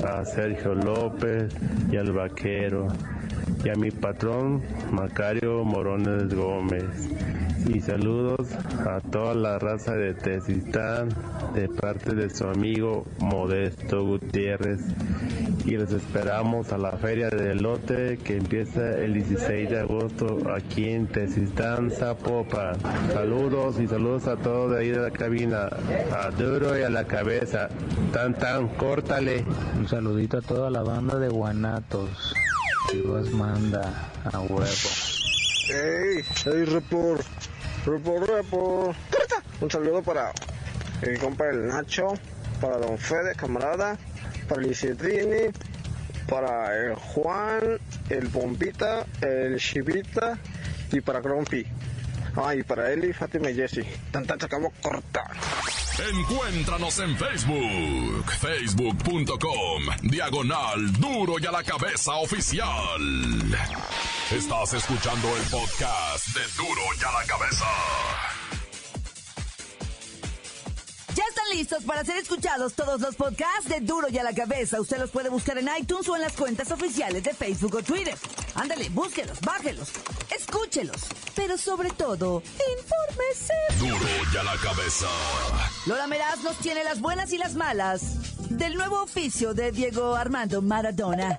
a 0.06 0.24
Sergio 0.24 0.76
López 0.76 1.52
y 1.90 1.96
al 1.96 2.12
vaquero 2.12 2.86
y 3.64 3.68
a 3.68 3.74
mi 3.74 3.90
patrón 3.90 4.62
Macario 4.90 5.64
Morones 5.64 6.34
Gómez. 6.34 7.08
Y 7.66 7.80
saludos 7.80 8.48
a 8.86 9.00
toda 9.00 9.34
la 9.34 9.58
raza 9.58 9.94
de 9.94 10.14
Tezistán 10.14 11.10
de 11.54 11.68
parte 11.68 12.14
de 12.14 12.30
su 12.30 12.46
amigo 12.46 13.04
Modesto 13.18 14.04
Gutiérrez. 14.04 14.80
Y 15.66 15.72
los 15.72 15.92
esperamos 15.92 16.72
a 16.72 16.78
la 16.78 16.92
feria 16.92 17.28
del 17.28 17.58
lote 17.58 18.18
que 18.24 18.38
empieza 18.38 18.96
el 18.98 19.12
16 19.12 19.68
de 19.68 19.80
agosto 19.80 20.38
aquí 20.54 20.88
en 20.88 21.06
Tezistán, 21.06 21.90
Zapopan. 21.90 22.76
Saludos 23.12 23.78
y 23.78 23.86
saludos 23.86 24.26
a 24.26 24.36
todos 24.36 24.72
de 24.72 24.78
ahí 24.78 24.88
de 24.88 25.00
la 25.00 25.10
cabina. 25.10 25.68
A 26.18 26.30
duro 26.30 26.78
y 26.78 26.82
a 26.82 26.88
la 26.88 27.04
cabeza. 27.04 27.68
Tan 28.12 28.34
tan, 28.34 28.68
córtale. 28.68 29.44
Un 29.78 29.86
saludito 29.86 30.38
a 30.38 30.42
toda 30.42 30.70
la 30.70 30.82
banda 30.82 31.18
de 31.18 31.28
Guanatos. 31.28 32.34
Chivas 32.90 33.30
manda 33.30 34.10
a 34.24 34.40
huevo. 34.40 34.90
Hey, 35.68 36.24
hey, 36.44 36.64
report, 36.64 37.24
report, 37.86 38.28
report. 38.28 38.96
Un 39.60 39.70
saludo 39.70 40.02
para 40.02 40.32
mi 41.06 41.16
compa 41.16 41.50
el 41.50 41.68
Nacho, 41.68 42.14
para 42.60 42.78
Don 42.78 42.98
Fede, 42.98 43.36
camarada, 43.36 43.96
para 44.48 44.62
Licidrini, 44.62 45.52
para 46.28 46.76
el 46.76 46.96
Juan, 46.96 47.78
el 48.08 48.26
Bombita, 48.26 49.06
el 49.20 49.60
Chivita 49.60 50.36
y 50.90 51.00
para 51.00 51.20
Grumpy. 51.20 51.64
Ah, 52.34 52.56
y 52.56 52.64
para 52.64 52.92
Eli, 52.92 53.12
Fátima 53.12 53.50
y 53.50 53.54
Jesse. 53.54 53.86
Tanta 54.10 54.36
se 54.36 54.46
acabó 54.46 54.72
corta. 54.82 55.30
Encuéntranos 56.08 56.98
en 57.00 57.14
Facebook, 57.16 58.32
facebook.com, 58.40 59.82
diagonal 60.02 60.92
duro 60.98 61.34
y 61.38 61.46
a 61.46 61.52
la 61.52 61.62
cabeza 61.62 62.14
oficial. 62.14 63.02
Estás 64.30 64.72
escuchando 64.72 65.28
el 65.36 65.42
podcast 65.50 66.28
de 66.28 66.40
duro 66.56 66.80
y 66.98 67.04
a 67.04 67.12
la 67.12 67.26
cabeza. 67.26 67.66
Ya 71.14 71.24
están 71.28 71.44
listos 71.52 71.84
para 71.84 72.04
ser 72.04 72.16
escuchados 72.16 72.74
todos 72.74 73.00
los 73.00 73.16
podcasts 73.16 73.68
de 73.68 73.80
Duro 73.80 74.08
y 74.08 74.16
a 74.16 74.22
la 74.22 74.32
cabeza. 74.32 74.80
Usted 74.80 74.98
los 74.98 75.10
puede 75.10 75.28
buscar 75.28 75.58
en 75.58 75.68
iTunes 75.78 76.08
o 76.08 76.14
en 76.14 76.22
las 76.22 76.32
cuentas 76.34 76.70
oficiales 76.70 77.24
de 77.24 77.34
Facebook 77.34 77.74
o 77.74 77.82
Twitter. 77.82 78.16
Ándale, 78.54 78.88
búsquelos, 78.90 79.40
bájelos, 79.40 79.90
escúchelos. 80.50 80.96
Pero 81.34 81.56
sobre 81.56 81.90
todo, 81.90 82.42
infórmese. 82.76 83.54
Duro 83.78 84.06
y 84.32 84.36
a 84.36 84.42
la 84.42 84.56
cabeza. 84.56 85.06
Lola 85.86 86.06
Meraz 86.06 86.42
nos 86.42 86.56
tiene 86.58 86.84
las 86.84 87.00
buenas 87.00 87.32
y 87.32 87.38
las 87.38 87.54
malas 87.54 88.48
del 88.50 88.74
nuevo 88.74 89.02
oficio 89.02 89.54
de 89.54 89.72
Diego 89.72 90.14
Armando 90.16 90.60
Maradona. 90.60 91.36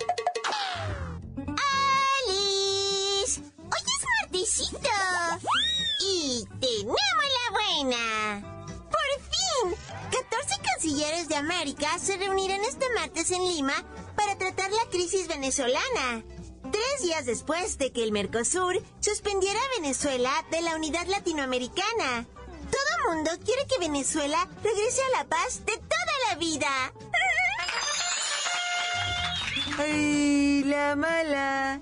¡Alice! 2.27 3.41
Hoy 3.41 3.83
es 3.97 4.05
martesito. 4.21 4.79
Y 6.03 6.45
tenemos 6.59 6.95
la 6.95 7.51
buena. 7.51 8.41
¡Por 8.65 9.09
fin! 9.29 9.75
14 10.11 10.61
cancilleres 10.63 11.27
de 11.27 11.35
América 11.35 11.99
se 11.99 12.17
reunirán 12.17 12.61
este 12.61 12.85
martes 12.95 13.29
en 13.31 13.43
Lima 13.45 13.73
para 14.15 14.37
tratar 14.37 14.71
la 14.71 14.89
crisis 14.89 15.27
venezolana. 15.27 16.23
Tres 16.71 17.01
días 17.01 17.25
después 17.25 17.77
de 17.77 17.91
que 17.91 18.03
el 18.03 18.11
Mercosur 18.11 18.81
suspendiera 18.99 19.59
a 19.59 19.81
Venezuela 19.81 20.31
de 20.51 20.61
la 20.61 20.75
unidad 20.75 21.05
latinoamericana. 21.07 22.25
Todo 22.71 23.13
mundo 23.13 23.31
quiere 23.43 23.65
que 23.67 23.79
Venezuela 23.79 24.47
regrese 24.63 25.01
a 25.03 25.17
la 25.17 25.27
paz 25.27 25.65
de 25.65 25.73
toda 25.73 26.29
la 26.29 26.35
vida. 26.35 26.93
¡Ay, 29.77 30.63
la 30.63 30.95
mala! 30.95 31.81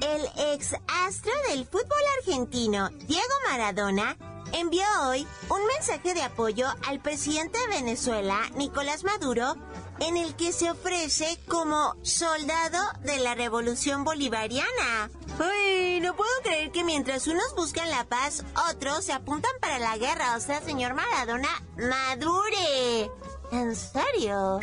El 0.00 0.52
ex 0.52 0.74
astro 0.86 1.32
del 1.48 1.66
fútbol 1.66 2.02
argentino, 2.18 2.88
Diego 3.06 3.34
Maradona, 3.48 4.16
envió 4.52 4.84
hoy 5.08 5.26
un 5.48 5.66
mensaje 5.66 6.14
de 6.14 6.22
apoyo 6.22 6.66
al 6.86 7.00
presidente 7.00 7.58
de 7.58 7.66
Venezuela, 7.66 8.40
Nicolás 8.54 9.04
Maduro, 9.04 9.56
en 10.00 10.16
el 10.16 10.34
que 10.34 10.52
se 10.52 10.70
ofrece 10.70 11.38
como 11.46 11.94
soldado 12.02 12.78
de 13.02 13.18
la 13.18 13.34
revolución 13.34 14.04
bolivariana. 14.04 15.10
Uy, 15.38 16.00
no 16.00 16.16
puedo 16.16 16.30
creer 16.42 16.70
que 16.72 16.84
mientras 16.84 17.26
unos 17.26 17.54
buscan 17.54 17.88
la 17.90 18.04
paz, 18.04 18.44
otros 18.70 19.04
se 19.04 19.12
apuntan 19.12 19.52
para 19.60 19.78
la 19.78 19.96
guerra. 19.96 20.36
O 20.36 20.40
sea, 20.40 20.60
señor 20.62 20.94
Maradona, 20.94 21.48
madure. 21.76 23.10
¿En 23.52 23.76
serio? 23.76 24.60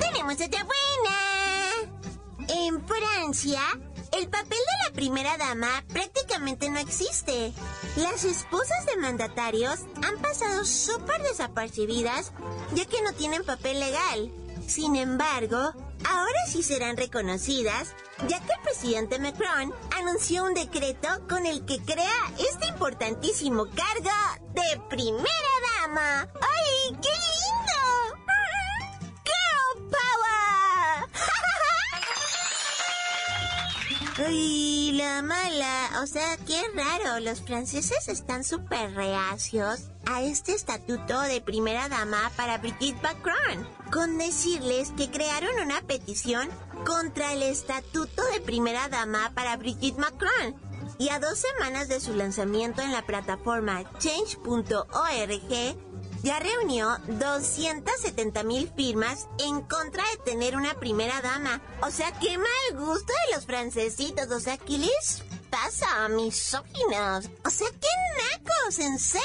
Tenemos 0.00 0.34
otra 0.34 0.64
buena. 0.64 1.94
En 2.48 2.86
Francia, 2.86 3.62
el 4.12 4.28
papel 4.28 4.58
primera 5.04 5.36
dama 5.36 5.84
prácticamente 5.92 6.70
no 6.70 6.78
existe. 6.78 7.52
Las 7.96 8.24
esposas 8.24 8.86
de 8.86 8.96
mandatarios 8.96 9.80
han 10.02 10.16
pasado 10.22 10.64
súper 10.64 11.20
desapercibidas 11.24 12.32
ya 12.72 12.86
que 12.86 13.02
no 13.02 13.12
tienen 13.12 13.44
papel 13.44 13.80
legal. 13.80 14.32
Sin 14.66 14.96
embargo, 14.96 15.58
ahora 15.58 16.46
sí 16.48 16.62
serán 16.62 16.96
reconocidas 16.96 17.94
ya 18.28 18.40
que 18.40 18.52
el 18.52 18.62
presidente 18.62 19.18
Macron 19.18 19.74
anunció 19.94 20.44
un 20.44 20.54
decreto 20.54 21.08
con 21.28 21.44
el 21.44 21.66
que 21.66 21.82
crea 21.82 22.32
este 22.38 22.68
importantísimo 22.68 23.66
cargo 23.66 24.10
de 24.54 24.80
primera 24.88 25.54
dama. 25.82 26.30
¡Ay, 26.40 26.96
qué 27.02 27.43
Uy, 34.16 34.92
la 34.92 35.22
mala. 35.22 36.00
O 36.00 36.06
sea, 36.06 36.36
qué 36.46 36.62
raro. 36.72 37.18
Los 37.18 37.40
franceses 37.40 38.06
están 38.06 38.44
súper 38.44 38.94
reacios 38.94 39.90
a 40.06 40.22
este 40.22 40.54
estatuto 40.54 41.20
de 41.22 41.40
primera 41.40 41.88
dama 41.88 42.30
para 42.36 42.58
Brigitte 42.58 43.02
Macron. 43.02 43.68
Con 43.92 44.16
decirles 44.16 44.92
que 44.96 45.10
crearon 45.10 45.50
una 45.60 45.80
petición 45.80 46.48
contra 46.86 47.32
el 47.32 47.42
estatuto 47.42 48.22
de 48.32 48.40
primera 48.40 48.88
dama 48.88 49.32
para 49.34 49.56
Brigitte 49.56 49.98
Macron. 49.98 50.54
Y 50.96 51.08
a 51.08 51.18
dos 51.18 51.40
semanas 51.40 51.88
de 51.88 51.98
su 51.98 52.14
lanzamiento 52.14 52.82
en 52.82 52.92
la 52.92 53.02
plataforma 53.02 53.82
change.org, 53.98 55.76
ya 56.24 56.38
reunió 56.38 56.98
270 57.06 58.42
mil 58.44 58.72
firmas 58.74 59.28
en 59.38 59.60
contra 59.60 60.02
de 60.10 60.16
tener 60.24 60.56
una 60.56 60.72
primera 60.80 61.20
dama. 61.20 61.60
O 61.82 61.90
sea, 61.90 62.12
qué 62.18 62.38
mal 62.38 62.78
gusto 62.80 63.12
de 63.28 63.34
los 63.36 63.44
francesitos. 63.44 64.30
O 64.30 64.40
sea, 64.40 64.56
¿qué 64.56 64.78
les 64.78 65.22
pasa, 65.50 66.08
misóginos? 66.08 67.28
O 67.44 67.50
sea, 67.50 67.68
qué 67.70 67.88
nacos, 68.16 68.78
en 68.78 68.98
serio. 68.98 69.22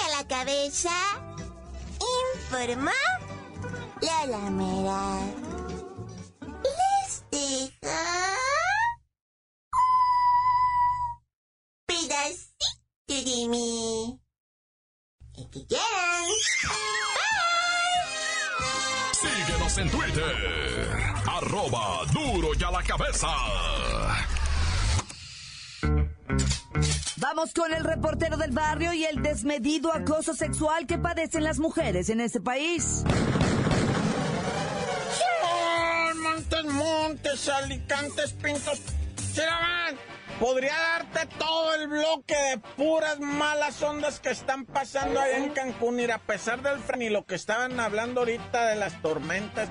A 0.00 0.22
la 0.22 0.26
cabeza, 0.26 0.90
informó 2.44 2.90
Lola 4.00 4.50
Mera 4.50 5.57
que 15.58 15.66
quieran. 15.66 16.24
Síguenos 19.12 19.78
en 19.78 19.90
Twitter. 19.90 20.34
Arroba 21.26 22.04
duro 22.12 22.48
y 22.58 22.62
a 22.62 22.70
la 22.70 22.82
cabeza. 22.82 23.28
Vamos 27.16 27.52
con 27.52 27.72
el 27.72 27.84
reportero 27.84 28.36
del 28.36 28.52
barrio 28.52 28.92
y 28.92 29.04
el 29.04 29.22
desmedido 29.22 29.92
acoso 29.92 30.34
sexual 30.34 30.86
que 30.86 30.98
padecen 30.98 31.44
las 31.44 31.58
mujeres 31.58 32.08
en 32.10 32.20
este 32.20 32.40
país. 32.40 33.04
Montes, 36.22 36.64
montes, 36.64 37.48
alicantes, 37.48 38.32
pintos. 38.32 38.80
Chiraban, 39.34 39.96
podría 40.38 40.74
darte 40.74 41.26
todo 41.38 41.74
el 41.74 41.88
bloque 41.88 42.34
de 42.34 42.58
puras 42.76 43.20
malas 43.20 43.82
ondas 43.82 44.20
que 44.20 44.30
están 44.30 44.64
pasando 44.64 45.20
allá 45.20 45.38
en 45.38 45.50
Cancún. 45.50 46.00
Y 46.00 46.10
a 46.10 46.18
pesar 46.18 46.62
del 46.62 46.78
fren 46.78 47.02
y 47.02 47.08
lo 47.08 47.24
que 47.24 47.34
estaban 47.34 47.78
hablando 47.80 48.20
ahorita 48.20 48.66
de 48.66 48.76
las 48.76 49.00
tormentas 49.02 49.68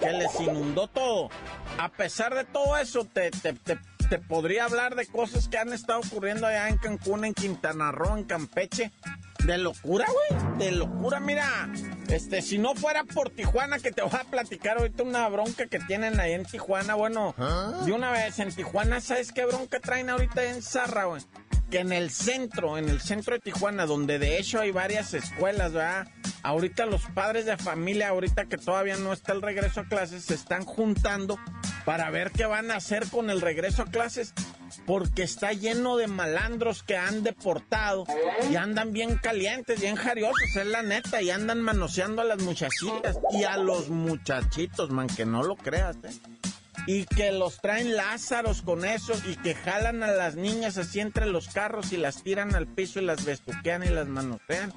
que 0.00 0.12
les 0.12 0.40
inundó 0.40 0.88
todo, 0.88 1.30
a 1.78 1.88
pesar 1.88 2.34
de 2.34 2.44
todo 2.44 2.76
eso, 2.76 3.04
te, 3.04 3.30
te, 3.30 3.54
te 3.54 4.18
podría 4.18 4.64
hablar 4.64 4.96
de 4.96 5.06
cosas 5.06 5.48
que 5.48 5.58
han 5.58 5.72
estado 5.72 6.00
ocurriendo 6.00 6.46
allá 6.46 6.68
en 6.68 6.78
Cancún, 6.78 7.24
en 7.24 7.34
Quintana 7.34 7.92
Roo, 7.92 8.16
en 8.16 8.24
Campeche 8.24 8.90
de 9.44 9.58
locura, 9.58 10.06
güey. 10.06 10.58
De 10.58 10.72
locura, 10.72 11.20
mira. 11.20 11.70
Este, 12.10 12.42
si 12.42 12.58
no 12.58 12.74
fuera 12.74 13.04
por 13.04 13.30
Tijuana, 13.30 13.78
que 13.78 13.92
te 13.92 14.02
voy 14.02 14.10
a 14.12 14.24
platicar 14.24 14.78
ahorita 14.78 15.04
una 15.04 15.28
bronca 15.28 15.66
que 15.66 15.78
tienen 15.78 16.18
ahí 16.18 16.32
en 16.32 16.44
Tijuana. 16.44 16.94
Bueno, 16.96 17.34
¿Ah? 17.38 17.82
de 17.84 17.92
una 17.92 18.10
vez 18.10 18.38
en 18.40 18.52
Tijuana, 18.52 19.00
¿sabes 19.00 19.30
qué 19.32 19.44
bronca 19.44 19.78
traen 19.78 20.10
ahorita 20.10 20.42
en 20.44 20.60
Zarra, 20.60 21.04
güey? 21.04 21.22
Que 21.70 21.78
en 21.78 21.92
el 21.92 22.10
centro, 22.10 22.78
en 22.78 22.88
el 22.88 23.00
centro 23.00 23.34
de 23.34 23.40
Tijuana, 23.40 23.86
donde 23.86 24.18
de 24.18 24.38
hecho 24.38 24.60
hay 24.60 24.72
varias 24.72 25.14
escuelas, 25.14 25.72
¿verdad? 25.72 26.08
Ahorita 26.42 26.84
los 26.86 27.02
padres 27.14 27.46
de 27.46 27.56
familia, 27.56 28.08
ahorita 28.08 28.46
que 28.46 28.58
todavía 28.58 28.96
no 28.96 29.12
está 29.12 29.32
el 29.32 29.40
regreso 29.40 29.80
a 29.80 29.84
clases, 29.84 30.24
se 30.24 30.34
están 30.34 30.64
juntando 30.64 31.38
para 31.84 32.10
ver 32.10 32.32
qué 32.32 32.44
van 32.44 32.72
a 32.72 32.76
hacer 32.76 33.06
con 33.08 33.30
el 33.30 33.40
regreso 33.40 33.82
a 33.82 33.86
clases 33.86 34.34
porque 34.86 35.22
está 35.22 35.52
lleno 35.52 35.96
de 35.96 36.06
malandros 36.06 36.82
que 36.82 36.96
han 36.96 37.22
deportado 37.22 38.04
y 38.50 38.56
andan 38.56 38.92
bien 38.92 39.16
calientes, 39.16 39.80
bien 39.80 39.96
jariosos, 39.96 40.56
es 40.56 40.66
la 40.66 40.82
neta, 40.82 41.22
y 41.22 41.30
andan 41.30 41.60
manoseando 41.60 42.22
a 42.22 42.24
las 42.24 42.40
muchachitas 42.40 43.18
y 43.30 43.44
a 43.44 43.56
los 43.56 43.88
muchachitos, 43.88 44.90
man, 44.90 45.08
que 45.08 45.26
no 45.26 45.42
lo 45.42 45.56
creas, 45.56 45.96
¿eh? 46.04 46.12
Y 46.86 47.04
que 47.04 47.30
los 47.30 47.60
traen 47.60 47.94
lázaros 47.94 48.62
con 48.62 48.84
eso 48.86 49.12
y 49.26 49.36
que 49.36 49.54
jalan 49.54 50.02
a 50.02 50.12
las 50.12 50.36
niñas 50.36 50.78
así 50.78 51.00
entre 51.00 51.26
los 51.26 51.48
carros 51.48 51.92
y 51.92 51.98
las 51.98 52.22
tiran 52.22 52.54
al 52.54 52.66
piso 52.66 53.00
y 53.00 53.04
las 53.04 53.24
bestuquean 53.24 53.82
y 53.82 53.90
las 53.90 54.06
manosean 54.08 54.72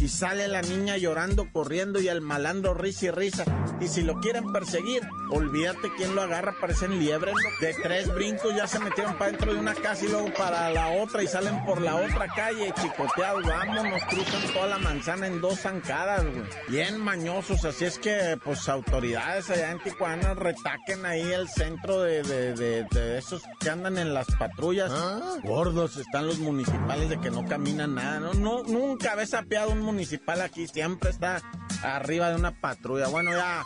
y 0.00 0.08
sale 0.08 0.48
la 0.48 0.62
niña 0.62 0.96
llorando, 0.96 1.50
corriendo 1.52 2.00
y 2.00 2.08
el 2.08 2.20
malandro 2.20 2.74
risa 2.74 3.06
y 3.06 3.10
risa. 3.10 3.44
Y 3.80 3.88
si 3.88 4.02
lo 4.02 4.20
quieren 4.20 4.52
perseguir, 4.52 5.02
olvídate 5.30 5.90
quién 5.96 6.14
lo 6.14 6.22
agarra, 6.22 6.54
parecen 6.60 6.98
liebres. 6.98 7.34
De 7.60 7.74
tres 7.82 8.12
brincos 8.12 8.54
ya 8.54 8.66
se 8.66 8.78
metieron 8.78 9.16
para 9.18 9.30
dentro 9.30 9.52
de 9.52 9.58
una 9.58 9.74
casa 9.74 10.04
y 10.04 10.08
luego 10.08 10.32
para 10.34 10.70
la 10.70 10.88
otra 10.88 11.22
y 11.22 11.26
salen 11.26 11.64
por 11.64 11.80
la 11.80 11.96
otra 11.96 12.26
calle 12.28 12.72
chicoteados. 12.80 13.44
Vámonos, 13.44 14.02
cruzan 14.04 14.52
toda 14.52 14.66
la 14.66 14.78
manzana 14.78 15.26
en 15.26 15.40
dos 15.40 15.60
zancadas, 15.60 16.24
güey. 16.24 16.42
Bien 16.68 16.98
mañosos, 16.98 17.64
así 17.64 17.84
es 17.84 17.98
que 17.98 18.38
pues 18.42 18.68
autoridades 18.68 19.50
allá 19.50 19.70
en 19.70 19.78
Tijuana 19.80 20.34
retaquen 20.34 21.04
ahí 21.04 21.32
el 21.32 21.48
centro 21.48 22.02
de, 22.02 22.22
de, 22.22 23.18
esos 23.18 23.42
que 23.60 23.70
andan 23.70 23.98
en 23.98 24.14
las 24.14 24.26
patrullas. 24.38 24.90
¿Ah? 24.94 25.36
Gordos 25.42 25.96
están 25.96 26.26
los 26.26 26.38
municipales 26.38 27.08
de 27.08 27.20
que 27.20 27.30
no 27.30 27.46
caminan 27.46 27.94
nada, 27.94 28.20
¿no? 28.20 28.34
no 28.34 28.62
nunca 28.62 29.14
ves 29.14 29.34
apiado 29.34 29.70
un 29.70 29.85
municipal 29.86 30.40
aquí 30.40 30.66
siempre 30.66 31.10
está 31.10 31.40
arriba 31.82 32.30
de 32.30 32.36
una 32.36 32.60
patrulla. 32.60 33.08
Bueno, 33.08 33.32
ya. 33.32 33.64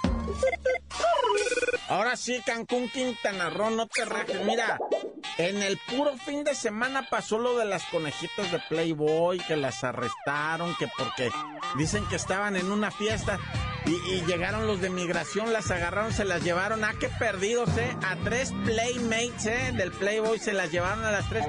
Ahora 1.89 2.17
sí, 2.17 2.41
Cancún, 2.47 2.89
Quintana 2.89 3.51
Roo, 3.51 3.71
no 3.71 3.87
te 3.89 4.05
rajes. 4.05 4.45
Mira, 4.45 4.79
en 5.39 5.63
el 5.63 5.79
puro 5.89 6.17
fin 6.19 6.45
de 6.45 6.55
semana 6.55 7.09
pasó 7.11 7.39
lo 7.39 7.57
de 7.57 7.65
las 7.65 7.83
conejitas 7.87 8.53
de 8.53 8.61
Playboy, 8.69 9.39
que 9.41 9.57
las 9.57 9.83
arrestaron, 9.83 10.77
que 10.79 10.89
porque 10.97 11.31
dicen 11.77 12.07
que 12.07 12.17
estaban 12.17 12.57
en 12.57 12.71
una 12.71 12.91
fiesta. 12.91 13.39
Y, 13.87 14.23
llegaron 14.27 14.67
los 14.67 14.81
de 14.81 14.91
migración, 14.91 15.53
las 15.53 15.71
agarraron, 15.71 16.13
se 16.13 16.25
las 16.25 16.43
llevaron. 16.43 16.85
Ah, 16.85 16.95
qué 16.99 17.09
perdidos, 17.09 17.77
¿eh? 17.79 17.97
A 18.03 18.17
tres 18.17 18.53
playmates, 18.65 19.47
¿eh? 19.47 19.73
Del 19.77 19.91
Playboy 19.93 20.39
se 20.39 20.53
las 20.53 20.71
llevaron 20.71 21.05
a 21.05 21.11
las 21.11 21.29
tres. 21.29 21.47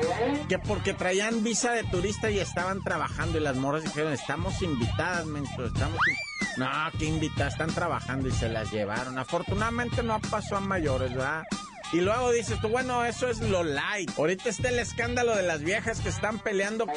Que 0.47 0.57
porque 0.59 0.93
traían 0.93 1.43
visa 1.43 1.71
de 1.71 1.83
turista 1.83 2.31
y 2.31 2.39
estaban 2.39 2.83
trabajando. 2.83 3.37
Y 3.37 3.41
las 3.41 3.55
morras 3.55 3.83
dijeron, 3.83 4.13
estamos 4.13 4.61
invitadas, 4.61 5.25
menso, 5.25 5.65
estamos 5.65 5.99
No, 6.57 6.67
qué 6.97 7.05
invitadas, 7.05 7.53
están 7.53 7.73
trabajando 7.73 8.27
y 8.27 8.31
se 8.31 8.49
las 8.49 8.71
llevaron. 8.71 9.17
Afortunadamente 9.17 10.03
no 10.03 10.19
pasó 10.19 10.57
a 10.57 10.61
mayores, 10.61 11.13
¿verdad? 11.13 11.43
Y 11.93 11.99
luego 11.99 12.31
dices 12.31 12.59
tú, 12.61 12.69
bueno, 12.69 13.03
eso 13.03 13.27
es 13.27 13.41
lo 13.41 13.63
light. 13.63 14.11
Ahorita 14.17 14.49
está 14.49 14.69
el 14.69 14.79
escándalo 14.79 15.35
de 15.35 15.43
las 15.43 15.61
viejas 15.61 15.99
que 15.99 16.07
están 16.07 16.39
peleando 16.39 16.87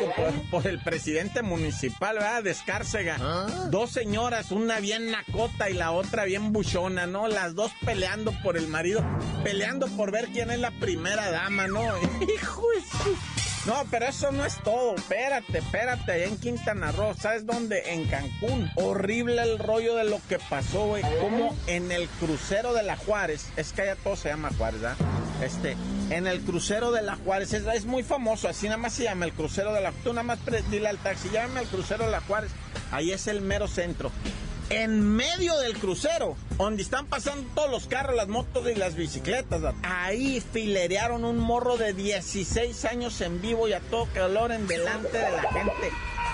por, 0.50 0.66
el 0.66 0.80
presidente 0.80 1.42
municipal, 1.42 2.14
¿verdad? 2.14 2.44
De 2.44 2.52
Escárcega. 2.52 3.16
Ah. 3.20 3.68
Dos 3.70 3.90
señoras, 3.90 4.52
una 4.52 4.78
bien 4.78 5.10
nacota 5.10 5.68
y 5.68 5.74
la 5.74 5.90
otra 5.90 6.24
bien 6.24 6.52
buchona, 6.52 7.06
¿no? 7.06 7.26
Las 7.26 7.56
dos 7.56 7.72
peleando 7.84 8.32
por 8.42 8.56
el 8.56 8.68
marido, 8.68 9.04
peleando 9.42 9.88
por 9.88 10.12
ver 10.12 10.28
quién 10.32 10.50
es 10.52 10.60
la 10.60 10.70
primera 10.70 11.30
dama, 11.30 11.66
¿no? 11.66 11.82
Hijo 12.34 12.62
de 12.68 13.14
no, 13.66 13.84
pero 13.90 14.06
eso 14.06 14.30
no 14.30 14.44
es 14.44 14.56
todo. 14.62 14.94
Espérate, 14.94 15.58
espérate. 15.58 16.12
Allá 16.12 16.26
en 16.26 16.38
Quintana 16.38 16.92
Roo, 16.92 17.14
¿sabes 17.14 17.46
dónde? 17.46 17.92
En 17.92 18.06
Cancún. 18.06 18.70
Horrible 18.74 19.42
el 19.42 19.58
rollo 19.58 19.94
de 19.96 20.04
lo 20.04 20.20
que 20.28 20.38
pasó, 20.38 20.86
güey. 20.86 21.02
Como 21.20 21.56
en 21.66 21.90
el 21.90 22.08
crucero 22.08 22.74
de 22.74 22.82
la 22.82 22.96
Juárez. 22.96 23.48
Es 23.56 23.72
que 23.72 23.82
allá 23.82 23.96
todo 23.96 24.16
se 24.16 24.28
llama 24.28 24.50
Juárez, 24.56 24.82
¿verdad? 24.82 24.96
Este, 25.42 25.76
en 26.10 26.26
el 26.26 26.40
crucero 26.42 26.92
de 26.92 27.02
la 27.02 27.16
Juárez. 27.16 27.52
Es, 27.54 27.86
muy 27.86 28.02
famoso. 28.02 28.48
Así 28.48 28.66
nada 28.66 28.78
más 28.78 28.92
se 28.92 29.04
llama 29.04 29.24
el 29.24 29.32
crucero 29.32 29.72
de 29.72 29.80
la 29.80 29.92
Tú 30.02 30.12
nada 30.12 30.24
más 30.24 30.38
dile 30.70 30.88
al 30.88 30.98
taxi, 30.98 31.30
llámame 31.30 31.60
al 31.60 31.66
crucero 31.66 32.04
de 32.04 32.10
la 32.10 32.20
Juárez. 32.20 32.50
Ahí 32.90 33.12
es 33.12 33.26
el 33.26 33.40
mero 33.40 33.66
centro 33.66 34.10
en 34.76 35.14
medio 35.14 35.56
del 35.58 35.78
crucero, 35.78 36.36
donde 36.58 36.82
están 36.82 37.06
pasando 37.06 37.48
todos 37.54 37.70
los 37.70 37.86
carros, 37.86 38.16
las 38.16 38.28
motos 38.28 38.68
y 38.68 38.74
las 38.74 38.96
bicicletas. 38.96 39.62
Ahí 39.82 40.42
filerearon 40.52 41.24
un 41.24 41.38
morro 41.38 41.76
de 41.76 41.92
16 41.92 42.84
años 42.86 43.20
en 43.20 43.40
vivo 43.40 43.68
y 43.68 43.72
a 43.72 43.80
todo 43.80 44.06
calor 44.12 44.52
en 44.52 44.66
delante 44.66 45.18
de 45.18 45.30
la 45.30 45.42
gente. 45.52 45.92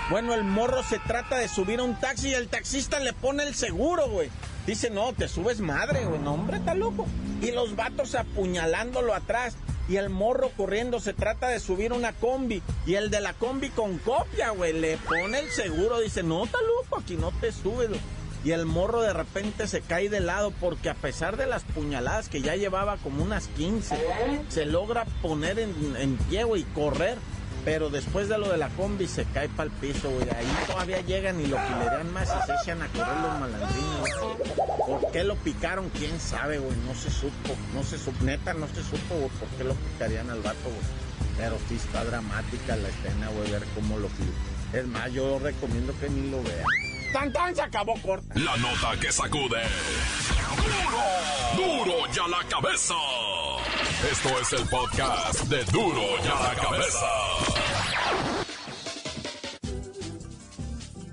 Bueno, 0.09 0.33
el 0.33 0.43
morro 0.43 0.83
se 0.83 0.99
trata 0.99 1.37
de 1.37 1.47
subir 1.47 1.79
a 1.79 1.83
un 1.83 1.99
taxi 1.99 2.29
y 2.29 2.33
el 2.33 2.47
taxista 2.47 2.99
le 2.99 3.13
pone 3.13 3.43
el 3.43 3.53
seguro, 3.53 4.09
güey. 4.09 4.29
Dice, 4.65 4.89
no, 4.89 5.13
te 5.13 5.27
subes 5.27 5.59
madre, 5.59 6.05
güey. 6.05 6.19
No, 6.19 6.33
hombre, 6.33 6.57
está 6.57 6.73
loco. 6.73 7.07
Y 7.41 7.51
los 7.51 7.75
vatos 7.75 8.15
apuñalándolo 8.15 9.13
atrás. 9.13 9.55
Y 9.87 9.97
el 9.97 10.09
morro 10.09 10.51
corriendo, 10.55 10.99
se 10.99 11.13
trata 11.13 11.47
de 11.49 11.59
subir 11.59 11.93
una 11.93 12.13
combi. 12.13 12.61
Y 12.85 12.95
el 12.95 13.09
de 13.09 13.21
la 13.21 13.33
combi 13.33 13.69
con 13.69 13.99
copia, 13.99 14.49
güey, 14.51 14.73
le 14.73 14.97
pone 14.97 15.39
el 15.39 15.51
seguro. 15.51 15.99
Dice, 15.99 16.23
no, 16.23 16.45
está 16.45 16.57
loco, 16.61 16.99
aquí 16.99 17.15
no 17.15 17.31
te 17.39 17.51
subes, 17.51 17.89
güey 17.89 18.01
y 18.43 18.51
el 18.51 18.65
morro 18.65 19.01
de 19.01 19.13
repente 19.13 19.67
se 19.67 19.81
cae 19.81 20.09
de 20.09 20.19
lado 20.19 20.51
porque 20.59 20.89
a 20.89 20.95
pesar 20.95 21.37
de 21.37 21.45
las 21.45 21.63
puñaladas 21.63 22.27
que 22.27 22.41
ya 22.41 22.55
llevaba 22.55 22.97
como 22.97 23.23
unas 23.23 23.47
15, 23.49 23.95
se 24.49 24.65
logra 24.65 25.05
poner 25.21 25.59
en, 25.59 26.17
pie, 26.29 26.45
y 26.55 26.63
correr. 26.63 27.17
Pero 27.63 27.91
después 27.91 28.27
de 28.27 28.39
lo 28.39 28.49
de 28.49 28.57
la 28.57 28.69
combi 28.69 29.05
se 29.05 29.23
cae 29.25 29.47
para 29.47 29.69
el 29.69 29.75
piso, 29.75 30.09
güey. 30.09 30.27
Ahí 30.31 30.47
todavía 30.65 30.99
llegan 31.01 31.39
y 31.39 31.45
lo 31.45 31.57
dan 31.57 32.11
más 32.11 32.27
y 32.27 32.47
se 32.47 32.53
echan 32.59 32.81
a 32.81 32.87
correr 32.87 33.15
los 33.21 33.39
malandrines, 33.39 34.15
¿Por 34.87 35.11
qué 35.11 35.23
lo 35.23 35.35
picaron? 35.35 35.89
¿Quién 35.89 36.19
sabe, 36.19 36.57
güey? 36.57 36.75
No 36.87 36.95
se 36.95 37.11
supo. 37.11 37.55
No 37.75 37.83
se 37.83 37.99
supo. 37.99 38.23
Neta, 38.23 38.55
no 38.55 38.67
se 38.67 38.81
supo, 38.81 39.13
güey, 39.13 39.29
por 39.29 39.47
qué 39.49 39.63
lo 39.63 39.75
picarían 39.75 40.31
al 40.31 40.41
vato, 40.41 40.57
güey. 40.63 41.37
Pero 41.37 41.57
sí 41.69 41.75
está 41.75 42.03
dramática 42.03 42.75
la 42.75 42.89
escena, 42.89 43.29
güey, 43.29 43.51
ver 43.51 43.63
cómo 43.75 43.99
lo 43.99 44.09
Es 44.73 44.87
más, 44.87 45.11
yo 45.13 45.37
recomiendo 45.37 45.93
que 45.99 46.09
ni 46.09 46.31
lo 46.31 46.41
vean. 46.41 46.90
¡Tan, 47.11 47.31
tan! 47.33 47.55
Se 47.55 47.61
acabó 47.61 47.93
corta. 48.01 48.33
La 48.39 48.55
nota 48.57 48.99
que 48.99 49.11
sacude. 49.11 49.61
¡Duro! 51.55 51.85
¡Duro 51.85 52.13
ya 52.13 52.27
la 52.27 52.43
cabeza! 52.47 52.93
Esto 54.09 54.29
es 54.39 54.53
el 54.53 54.67
podcast 54.67 55.41
de 55.43 55.63
Duro 55.65 56.01
ya 56.23 56.35
la 56.35 56.55
cabeza. 56.55 57.07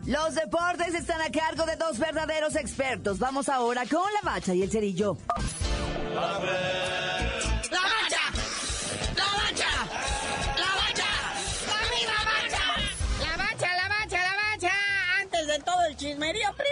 Los 0.06 0.34
deportes 0.34 0.94
están 0.94 1.20
a 1.20 1.30
cargo 1.30 1.66
de 1.66 1.76
dos 1.76 1.98
verdaderos 1.98 2.56
expertos. 2.56 3.18
Vamos 3.18 3.48
ahora 3.48 3.84
con 3.86 4.10
la 4.14 4.30
bacha 4.30 4.54
y 4.54 4.62
el 4.62 4.70
cerillo. 4.70 5.18
chismerío. 6.08 6.77
Primero 16.28 16.50
lo 16.50 16.67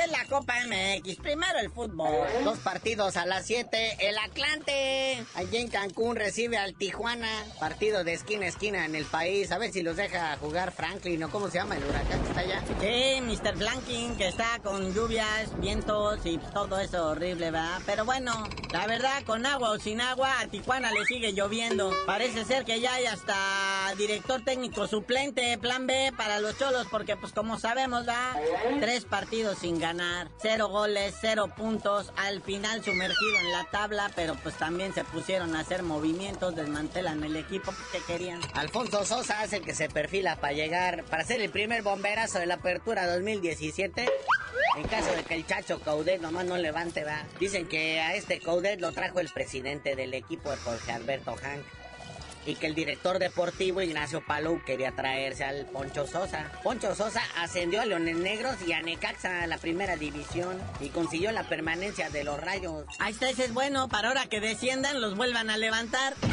es 0.00 0.10
la 0.10 0.24
Copa 0.24 0.54
MX. 0.66 1.16
Primero 1.16 1.58
el 1.60 1.70
fútbol. 1.70 2.26
Dos 2.42 2.58
partidos 2.58 3.16
a 3.16 3.26
las 3.26 3.46
7. 3.46 3.98
El 4.00 4.18
Atlante. 4.18 5.24
Allí 5.34 5.58
en 5.58 5.68
Cancún 5.68 6.16
recibe 6.16 6.58
al 6.58 6.74
Tijuana. 6.74 7.28
Partido 7.60 8.02
de 8.02 8.14
esquina 8.14 8.46
a 8.46 8.48
esquina 8.48 8.84
en 8.84 8.96
el 8.96 9.04
país. 9.04 9.52
A 9.52 9.58
ver 9.58 9.72
si 9.72 9.82
los 9.82 9.96
deja 9.96 10.36
jugar 10.38 10.72
Franklin 10.72 11.22
o 11.22 11.30
cómo 11.30 11.48
se 11.48 11.58
llama 11.58 11.76
el 11.76 11.84
huracán 11.84 12.20
que 12.22 12.28
está 12.28 12.40
allá. 12.40 12.62
Sí, 12.80 13.20
Mr. 13.22 13.56
Franklin, 13.56 14.16
que 14.16 14.28
está 14.28 14.58
con 14.62 14.92
lluvias, 14.92 15.58
vientos 15.60 16.18
y 16.24 16.38
todo 16.52 16.80
eso 16.80 17.08
horrible, 17.08 17.50
¿verdad? 17.50 17.80
Pero 17.86 18.04
bueno, 18.04 18.48
la 18.72 18.86
verdad, 18.86 19.22
con 19.24 19.46
agua 19.46 19.70
o 19.70 19.78
sin 19.78 20.00
agua, 20.00 20.40
a 20.40 20.48
Tijuana 20.48 20.90
le 20.90 21.04
sigue 21.06 21.32
lloviendo. 21.32 21.92
Parece 22.04 22.44
ser 22.44 22.64
que 22.64 22.80
ya 22.80 22.94
hay 22.94 23.06
hasta 23.06 23.94
director 23.96 24.44
técnico 24.44 24.88
suplente, 24.88 25.56
plan 25.58 25.86
B 25.86 26.12
para 26.16 26.40
los 26.40 26.58
cholos, 26.58 26.86
porque 26.90 27.16
pues 27.16 27.32
como 27.32 27.58
sabemos, 27.58 28.06
¿verdad? 28.06 28.36
Tres 28.80 29.04
partidos 29.04 29.58
sin 29.58 29.68
sin 29.68 29.78
ganar. 29.88 30.28
Cero 30.40 30.68
goles, 30.68 31.14
cero 31.20 31.50
puntos. 31.56 32.12
Al 32.16 32.42
final 32.42 32.84
sumergido 32.84 33.38
en 33.40 33.52
la 33.52 33.64
tabla, 33.70 34.10
pero 34.14 34.34
pues 34.42 34.54
también 34.56 34.92
se 34.92 35.04
pusieron 35.04 35.56
a 35.56 35.60
hacer 35.60 35.82
movimientos, 35.82 36.54
desmantelan 36.54 37.24
el 37.24 37.36
equipo 37.36 37.72
que 37.92 38.00
querían. 38.00 38.40
Alfonso 38.54 39.04
Sosa 39.04 39.40
hace 39.40 39.60
que 39.60 39.74
se 39.74 39.88
perfila 39.88 40.36
para 40.36 40.52
llegar, 40.52 41.04
para 41.04 41.24
ser 41.24 41.40
el 41.40 41.50
primer 41.50 41.82
bomberazo 41.82 42.38
de 42.38 42.46
la 42.46 42.54
apertura 42.54 43.06
2017. 43.06 44.08
En 44.76 44.86
caso 44.88 45.10
de 45.12 45.22
que 45.24 45.34
el 45.34 45.46
chacho 45.46 45.80
Coudet 45.80 46.20
nomás 46.20 46.44
no 46.44 46.56
levante, 46.58 47.04
va. 47.04 47.24
Dicen 47.40 47.66
que 47.66 48.00
a 48.00 48.14
este 48.14 48.40
Coudet 48.40 48.80
lo 48.80 48.92
trajo 48.92 49.20
el 49.20 49.28
presidente 49.28 49.96
del 49.96 50.12
equipo, 50.14 50.50
Jorge 50.64 50.92
Alberto 50.92 51.34
Hank 51.34 51.77
y 52.48 52.54
que 52.54 52.66
el 52.66 52.74
director 52.74 53.18
deportivo 53.18 53.82
Ignacio 53.82 54.24
Palou 54.24 54.64
quería 54.64 54.92
traerse 54.92 55.44
al 55.44 55.66
Poncho 55.66 56.06
Sosa. 56.06 56.50
Poncho 56.62 56.94
Sosa 56.94 57.20
ascendió 57.36 57.82
a 57.82 57.84
Leones 57.84 58.16
Negros 58.16 58.56
y 58.66 58.72
a 58.72 58.80
Necaxa 58.80 59.42
a 59.42 59.46
la 59.46 59.58
primera 59.58 59.96
división 59.96 60.58
y 60.80 60.88
consiguió 60.88 61.30
la 61.30 61.44
permanencia 61.44 62.08
de 62.08 62.24
los 62.24 62.40
rayos. 62.40 62.86
Ahí 63.00 63.12
está, 63.12 63.28
ese 63.28 63.44
es 63.44 63.52
bueno, 63.52 63.88
para 63.88 64.08
ahora 64.08 64.26
que 64.26 64.40
desciendan 64.40 65.02
los 65.02 65.14
vuelvan 65.14 65.50
a 65.50 65.58
levantar. 65.58 66.14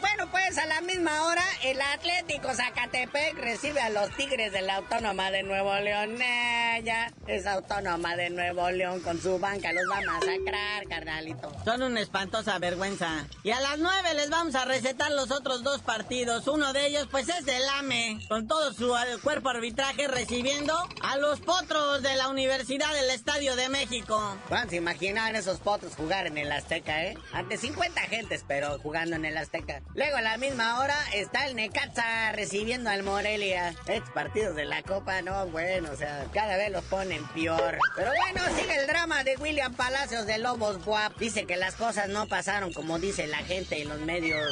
Bueno, 0.00 0.32
pues 0.32 0.58
a 0.58 0.66
la 0.66 0.80
misma 0.80 1.24
hora, 1.24 1.44
el 1.62 1.80
Atlético 1.80 2.52
Zacatepec 2.54 3.38
recibe 3.38 3.80
a 3.80 3.90
los 3.90 4.10
Tigres 4.16 4.52
de 4.52 4.62
la 4.62 4.76
Autónoma 4.76 5.30
de 5.30 5.42
Nuevo 5.42 5.74
León. 5.76 6.16
Ella 6.20 7.12
es 7.26 7.46
Autónoma 7.46 8.16
de 8.16 8.30
Nuevo 8.30 8.70
León 8.70 9.00
con 9.00 9.20
su 9.20 9.38
banca, 9.38 9.72
los 9.72 9.84
va 9.90 9.98
a 9.98 10.00
masacrar, 10.00 10.88
carnalito. 10.88 11.52
Son 11.64 11.82
una 11.82 12.00
espantosa 12.00 12.58
vergüenza. 12.58 13.26
Y 13.42 13.50
a 13.50 13.60
las 13.60 13.78
nueve 13.78 13.99
les 14.14 14.30
vamos 14.30 14.54
a 14.54 14.64
recetar 14.64 15.10
los 15.12 15.30
otros 15.30 15.62
dos 15.62 15.82
partidos. 15.82 16.48
Uno 16.48 16.72
de 16.72 16.86
ellos, 16.86 17.06
pues 17.10 17.28
es 17.28 17.46
el 17.46 17.62
AME, 17.78 18.18
con 18.28 18.48
todo 18.48 18.72
su 18.72 18.92
cuerpo 19.22 19.50
arbitraje 19.50 20.08
recibiendo 20.08 20.74
a 21.02 21.16
los 21.16 21.40
potros 21.40 22.02
de 22.02 22.16
la 22.16 22.28
Universidad 22.28 22.92
del 22.94 23.10
Estadio 23.10 23.54
de 23.56 23.68
México. 23.68 24.36
Van, 24.48 24.68
se 24.68 24.76
imaginar 24.76 25.34
esos 25.36 25.60
potros 25.60 25.94
jugar 25.94 26.26
en 26.26 26.38
el 26.38 26.50
Azteca, 26.50 27.04
¿eh? 27.04 27.16
Ante 27.32 27.56
50 27.56 28.00
gentes, 28.02 28.44
pero 28.48 28.78
jugando 28.80 29.16
en 29.16 29.24
el 29.24 29.36
Azteca. 29.36 29.82
Luego 29.94 30.16
a 30.16 30.22
la 30.22 30.36
misma 30.38 30.80
hora 30.80 30.96
está 31.12 31.46
el 31.46 31.54
Necaxa 31.54 32.32
recibiendo 32.32 32.90
al 32.90 33.02
Morelia. 33.02 33.74
Estos 33.86 34.10
partidos 34.10 34.56
de 34.56 34.64
la 34.64 34.82
Copa, 34.82 35.22
no, 35.22 35.46
bueno, 35.48 35.90
o 35.92 35.96
sea, 35.96 36.26
cada 36.32 36.56
vez 36.56 36.70
los 36.72 36.84
ponen 36.84 37.26
peor. 37.28 37.78
Pero 37.96 38.10
bueno, 38.16 38.40
sigue 38.56 38.76
el 38.76 38.86
drama 38.86 39.22
de 39.24 39.36
William 39.36 39.74
Palacios 39.74 40.26
de 40.26 40.38
Lobos 40.38 40.84
Guap. 40.84 41.16
Dice 41.18 41.46
que 41.46 41.56
las 41.56 41.76
cosas 41.76 42.08
no 42.08 42.26
pasaron 42.26 42.72
como 42.72 42.98
dice 42.98 43.26
la 43.26 43.38
gente 43.38 43.79
en 43.82 43.88
los 43.88 44.00
medios 44.00 44.50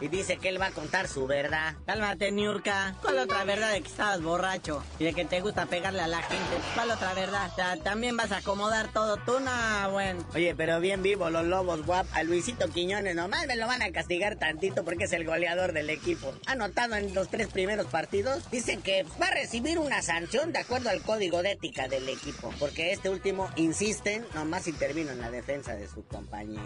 y 0.00 0.08
dice 0.08 0.36
que 0.36 0.48
él 0.48 0.60
va 0.60 0.66
a 0.66 0.70
contar 0.70 1.08
su 1.08 1.26
verdad. 1.26 1.74
Cálmate, 1.86 2.30
Niurka. 2.32 2.94
¿Cuál 3.00 3.18
otra 3.18 3.44
verdad 3.44 3.72
de 3.72 3.80
que 3.80 3.88
estabas 3.88 4.22
borracho 4.22 4.82
y 4.98 5.04
de 5.04 5.14
que 5.14 5.24
te 5.24 5.40
gusta 5.40 5.66
pegarle 5.66 6.00
a 6.00 6.08
la 6.08 6.22
gente? 6.22 6.56
¿Cuál 6.74 6.90
otra 6.90 7.14
verdad? 7.14 7.50
O 7.50 7.54
sea, 7.54 7.76
también 7.78 8.16
vas 8.16 8.32
a 8.32 8.38
acomodar 8.38 8.92
todo 8.92 9.16
tú, 9.18 9.40
no, 9.40 9.90
bueno. 9.90 10.24
Oye, 10.34 10.54
pero 10.54 10.80
bien 10.80 11.02
vivo 11.02 11.30
los 11.30 11.44
lobos, 11.44 11.84
guap. 11.86 12.06
A 12.12 12.22
Luisito 12.22 12.68
Quiñones 12.68 13.14
nomás 13.14 13.46
me 13.46 13.56
lo 13.56 13.66
van 13.66 13.82
a 13.82 13.90
castigar 13.92 14.36
tantito 14.36 14.84
porque 14.84 15.04
es 15.04 15.12
el 15.12 15.24
goleador 15.24 15.72
del 15.72 15.90
equipo. 15.90 16.34
Anotado 16.46 16.96
en 16.96 17.14
los 17.14 17.28
tres 17.28 17.48
primeros 17.48 17.86
partidos, 17.86 18.50
dicen 18.50 18.82
que 18.82 19.04
va 19.20 19.28
a 19.28 19.34
recibir 19.34 19.78
una 19.78 20.02
sanción 20.02 20.52
de 20.52 20.60
acuerdo 20.60 20.90
al 20.90 21.02
código 21.02 21.42
de 21.42 21.52
ética 21.52 21.88
del 21.88 22.08
equipo. 22.08 22.52
Porque 22.58 22.92
este 22.92 23.08
último, 23.08 23.50
insisten, 23.56 24.26
nomás 24.34 24.66
intervino 24.66 25.12
en 25.12 25.20
la 25.20 25.30
defensa 25.30 25.74
de 25.74 25.88
su 25.88 26.04
compañero. 26.04 26.62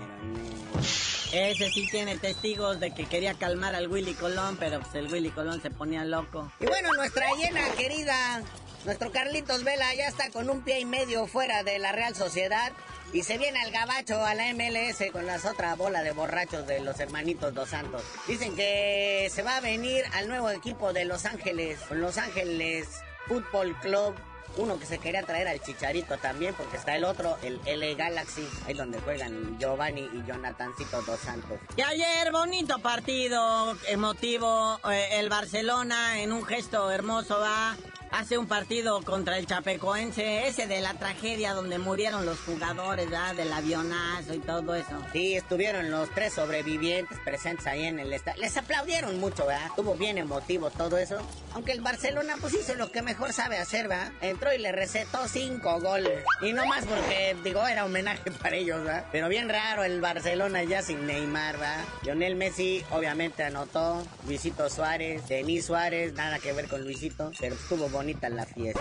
Ese 1.33 1.71
sí 1.71 1.87
tiene 1.91 2.17
testigos 2.17 2.81
de 2.81 2.93
que 2.93 3.05
quería 3.05 3.35
calmar 3.35 3.75
al 3.75 3.88
Willy 3.88 4.14
Colón, 4.14 4.57
pero 4.59 4.81
pues 4.81 4.95
el 4.95 5.12
Willy 5.12 5.31
Colón 5.31 5.61
se 5.61 5.71
ponía 5.71 6.05
loco. 6.05 6.51
Y 6.59 6.67
bueno, 6.67 6.93
nuestra 6.95 7.27
llena 7.35 7.69
querida, 7.77 8.43
nuestro 8.87 9.12
Carlitos 9.12 9.62
Vela 9.62 9.95
ya 9.95 10.09
está 10.09 10.31
con 10.31 10.49
un 10.49 10.62
pie 10.62 10.81
y 10.81 10.85
medio 10.87 11.27
fuera 11.27 11.62
de 11.64 11.79
la 11.79 11.93
Real 11.93 12.14
Sociedad. 12.14 12.73
Y 13.12 13.23
se 13.23 13.38
viene 13.38 13.61
al 13.61 13.71
gabacho 13.71 14.25
a 14.25 14.35
la 14.35 14.53
MLS 14.55 15.11
con 15.12 15.27
las 15.27 15.45
otra 15.45 15.75
bola 15.75 16.03
de 16.03 16.12
borrachos 16.12 16.67
de 16.67 16.81
los 16.81 16.99
hermanitos 17.01 17.55
Dos 17.55 17.71
Santos. 17.71 18.03
Dicen 18.27 18.55
que 18.55 19.31
se 19.31 19.43
va 19.43 19.57
a 19.57 19.61
venir 19.61 20.05
al 20.14 20.29
nuevo 20.29 20.51
equipo 20.51 20.93
de 20.93 21.07
Los 21.07 21.25
Ángeles, 21.25 21.79
Los 21.91 22.19
Ángeles 22.19 22.88
Football 23.27 23.79
Club 23.81 24.14
uno 24.56 24.78
que 24.78 24.87
se 24.87 24.98
quería 24.98 25.22
traer 25.22 25.48
al 25.48 25.61
Chicharito 25.61 26.16
también, 26.18 26.54
porque 26.54 26.76
está 26.76 26.96
el 26.96 27.04
otro, 27.04 27.37
el 27.42 27.61
L 27.64 27.94
Galaxy, 27.94 28.46
ahí 28.66 28.74
donde 28.74 29.00
juegan 29.00 29.58
Giovanni 29.58 30.08
y 30.12 30.24
Jonathancito 30.26 31.02
Dos 31.02 31.20
Santos. 31.20 31.58
Y 31.76 31.82
ayer, 31.82 32.32
bonito 32.32 32.78
partido, 32.80 33.76
emotivo, 33.87 34.80
eh, 34.90 35.20
el 35.20 35.28
Barcelona 35.28 36.20
en 36.20 36.32
un 36.32 36.44
gesto 36.44 36.90
hermoso 36.90 37.38
va 37.38 37.76
hace 38.11 38.38
un 38.38 38.47
partido 38.47 39.03
contra 39.03 39.38
el 39.38 39.47
Chapecoense, 39.47 40.47
ese 40.47 40.66
de 40.66 40.81
la 40.81 40.94
tragedia 40.94 41.55
donde 41.55 41.79
murieron 41.79 42.27
los 42.27 42.38
jugadores, 42.40 43.11
¿verdad? 43.11 43.35
Del 43.35 43.53
avionazo 43.53 44.35
y 44.35 44.38
todo 44.38 44.75
eso. 44.75 45.03
Sí, 45.12 45.35
estuvieron 45.37 45.90
los 45.90 46.11
tres 46.14 46.35
sobrevivientes 46.35 47.18
presentes 47.25 47.66
ahí 47.66 47.85
en 47.85 47.99
el 47.99 48.12
estadio. 48.12 48.40
Les 48.42 48.57
aplaudieron 48.57 49.18
mucho, 49.18 49.47
¿verdad? 49.47 49.66
Estuvo 49.66 49.94
bien 49.94 50.18
emotivo 50.18 50.71
todo 50.71 50.99
eso. 50.99 51.18
Aunque 51.55 51.73
el 51.73 51.81
Barcelona 51.81 52.37
pues 52.40 52.55
hizo 52.55 52.75
lo 52.75 52.90
que 52.90 53.03
mejor 53.03 53.33
sabe 53.33 53.59
hacer, 53.59 53.88
¿verdad? 53.88 54.12
Entró 54.21 54.53
y 54.53 54.59
le 54.59 54.73
recetó 54.73 55.27
cinco 55.29 55.81
goles. 55.81 56.25
Y 56.40 56.53
no 56.53 56.66
más 56.66 56.85
porque, 56.87 57.37
digo, 57.44 57.66
era 57.66 57.85
homenaje 57.85 58.31
para 58.31 58.57
ellos, 58.57 58.85
¿verdad? 58.85 59.07
Pero 59.12 59.29
bien 59.29 59.49
raro 59.49 59.85
el 59.85 60.01
Barcelona 60.01 60.62
ya 60.64 60.83
sin 60.83 61.07
Neymar, 61.07 61.59
¿verdad? 61.59 61.85
Lionel 62.03 62.37
Messi 62.37 62.85
obviamente 62.90 63.42
anotó. 63.42 64.07
Luisito 64.27 64.68
Suárez, 64.71 65.27
Denis 65.29 65.66
Suárez, 65.66 66.12
nada 66.14 66.38
que 66.38 66.53
ver 66.53 66.68
con 66.68 66.83
Luisito, 66.83 67.31
pero 67.38 67.55
estuvo 67.55 67.88
bonita 67.98 68.28
la 68.28 68.46
fiesta. 68.46 68.80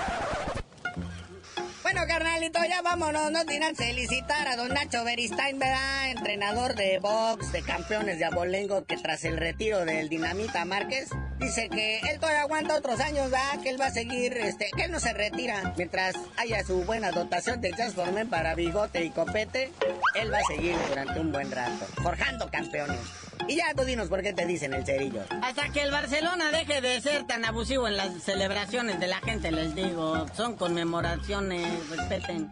Bueno, 1.82 2.02
carnalito, 2.08 2.60
ya 2.70 2.84
vámonos, 2.84 3.32
no 3.32 3.46
tienen 3.46 3.76
felicitar 3.76 4.48
a 4.48 4.56
don 4.56 4.70
Nacho 4.70 5.04
Beristain, 5.04 5.58
¿verdad? 5.58 6.12
Entrenador 6.12 6.76
de 6.76 7.00
box, 7.00 7.52
de 7.52 7.64
campeones 7.64 8.20
de 8.20 8.26
abolengo, 8.26 8.86
que 8.86 8.96
tras 8.98 9.24
el 9.24 9.38
retiro 9.38 9.86
del 9.86 10.08
Dinamita 10.08 10.66
Márquez, 10.66 11.10
dice 11.40 11.68
que 11.70 11.98
él 12.00 12.20
todavía 12.20 12.42
aguanta 12.42 12.76
otros 12.76 13.00
años, 13.00 13.32
¿verdad? 13.32 13.60
Que 13.64 13.70
él 13.70 13.82
va 13.82 13.88
a 13.88 13.92
seguir, 13.92 14.38
este, 14.38 14.70
que 14.76 14.84
él 14.84 14.92
no 14.92 15.00
se 15.00 15.14
retira. 15.14 15.74
Mientras 15.78 16.16
haya 16.36 16.64
su 16.64 16.84
buena 16.84 17.10
dotación 17.10 17.60
de 17.60 17.72
transformen 17.72 18.30
para 18.30 18.54
bigote 18.54 19.04
y 19.04 19.10
copete, 19.10 19.72
él 20.14 20.32
va 20.32 20.38
a 20.38 20.54
seguir 20.54 20.76
durante 20.90 21.20
un 21.20 21.32
buen 21.32 21.50
rato, 21.50 21.86
forjando 22.04 22.52
campeones. 22.52 23.00
Y 23.48 23.56
ya 23.56 23.74
tú 23.76 23.84
dinos 23.84 24.10
por 24.10 24.22
qué 24.22 24.34
te 24.34 24.46
dicen 24.46 24.74
el 24.74 24.86
cerillo. 24.86 25.22
Hasta 25.42 25.70
que 25.70 25.82
el 25.82 25.92
Barcelona 25.92 26.52
deje 26.52 26.82
de 26.82 27.00
ser 27.02 27.26
tan 27.26 27.46
abusivo 27.46 27.88
en 27.88 27.96
las 27.98 28.22
celebraciones 28.22 29.00
de 29.00 29.08
la 29.08 29.20
gente, 29.22 29.52
les 29.52 29.74
digo. 29.74 30.26
Son 30.36 30.56
conmemoraciones, 30.56 31.90
respeten. 31.90 32.52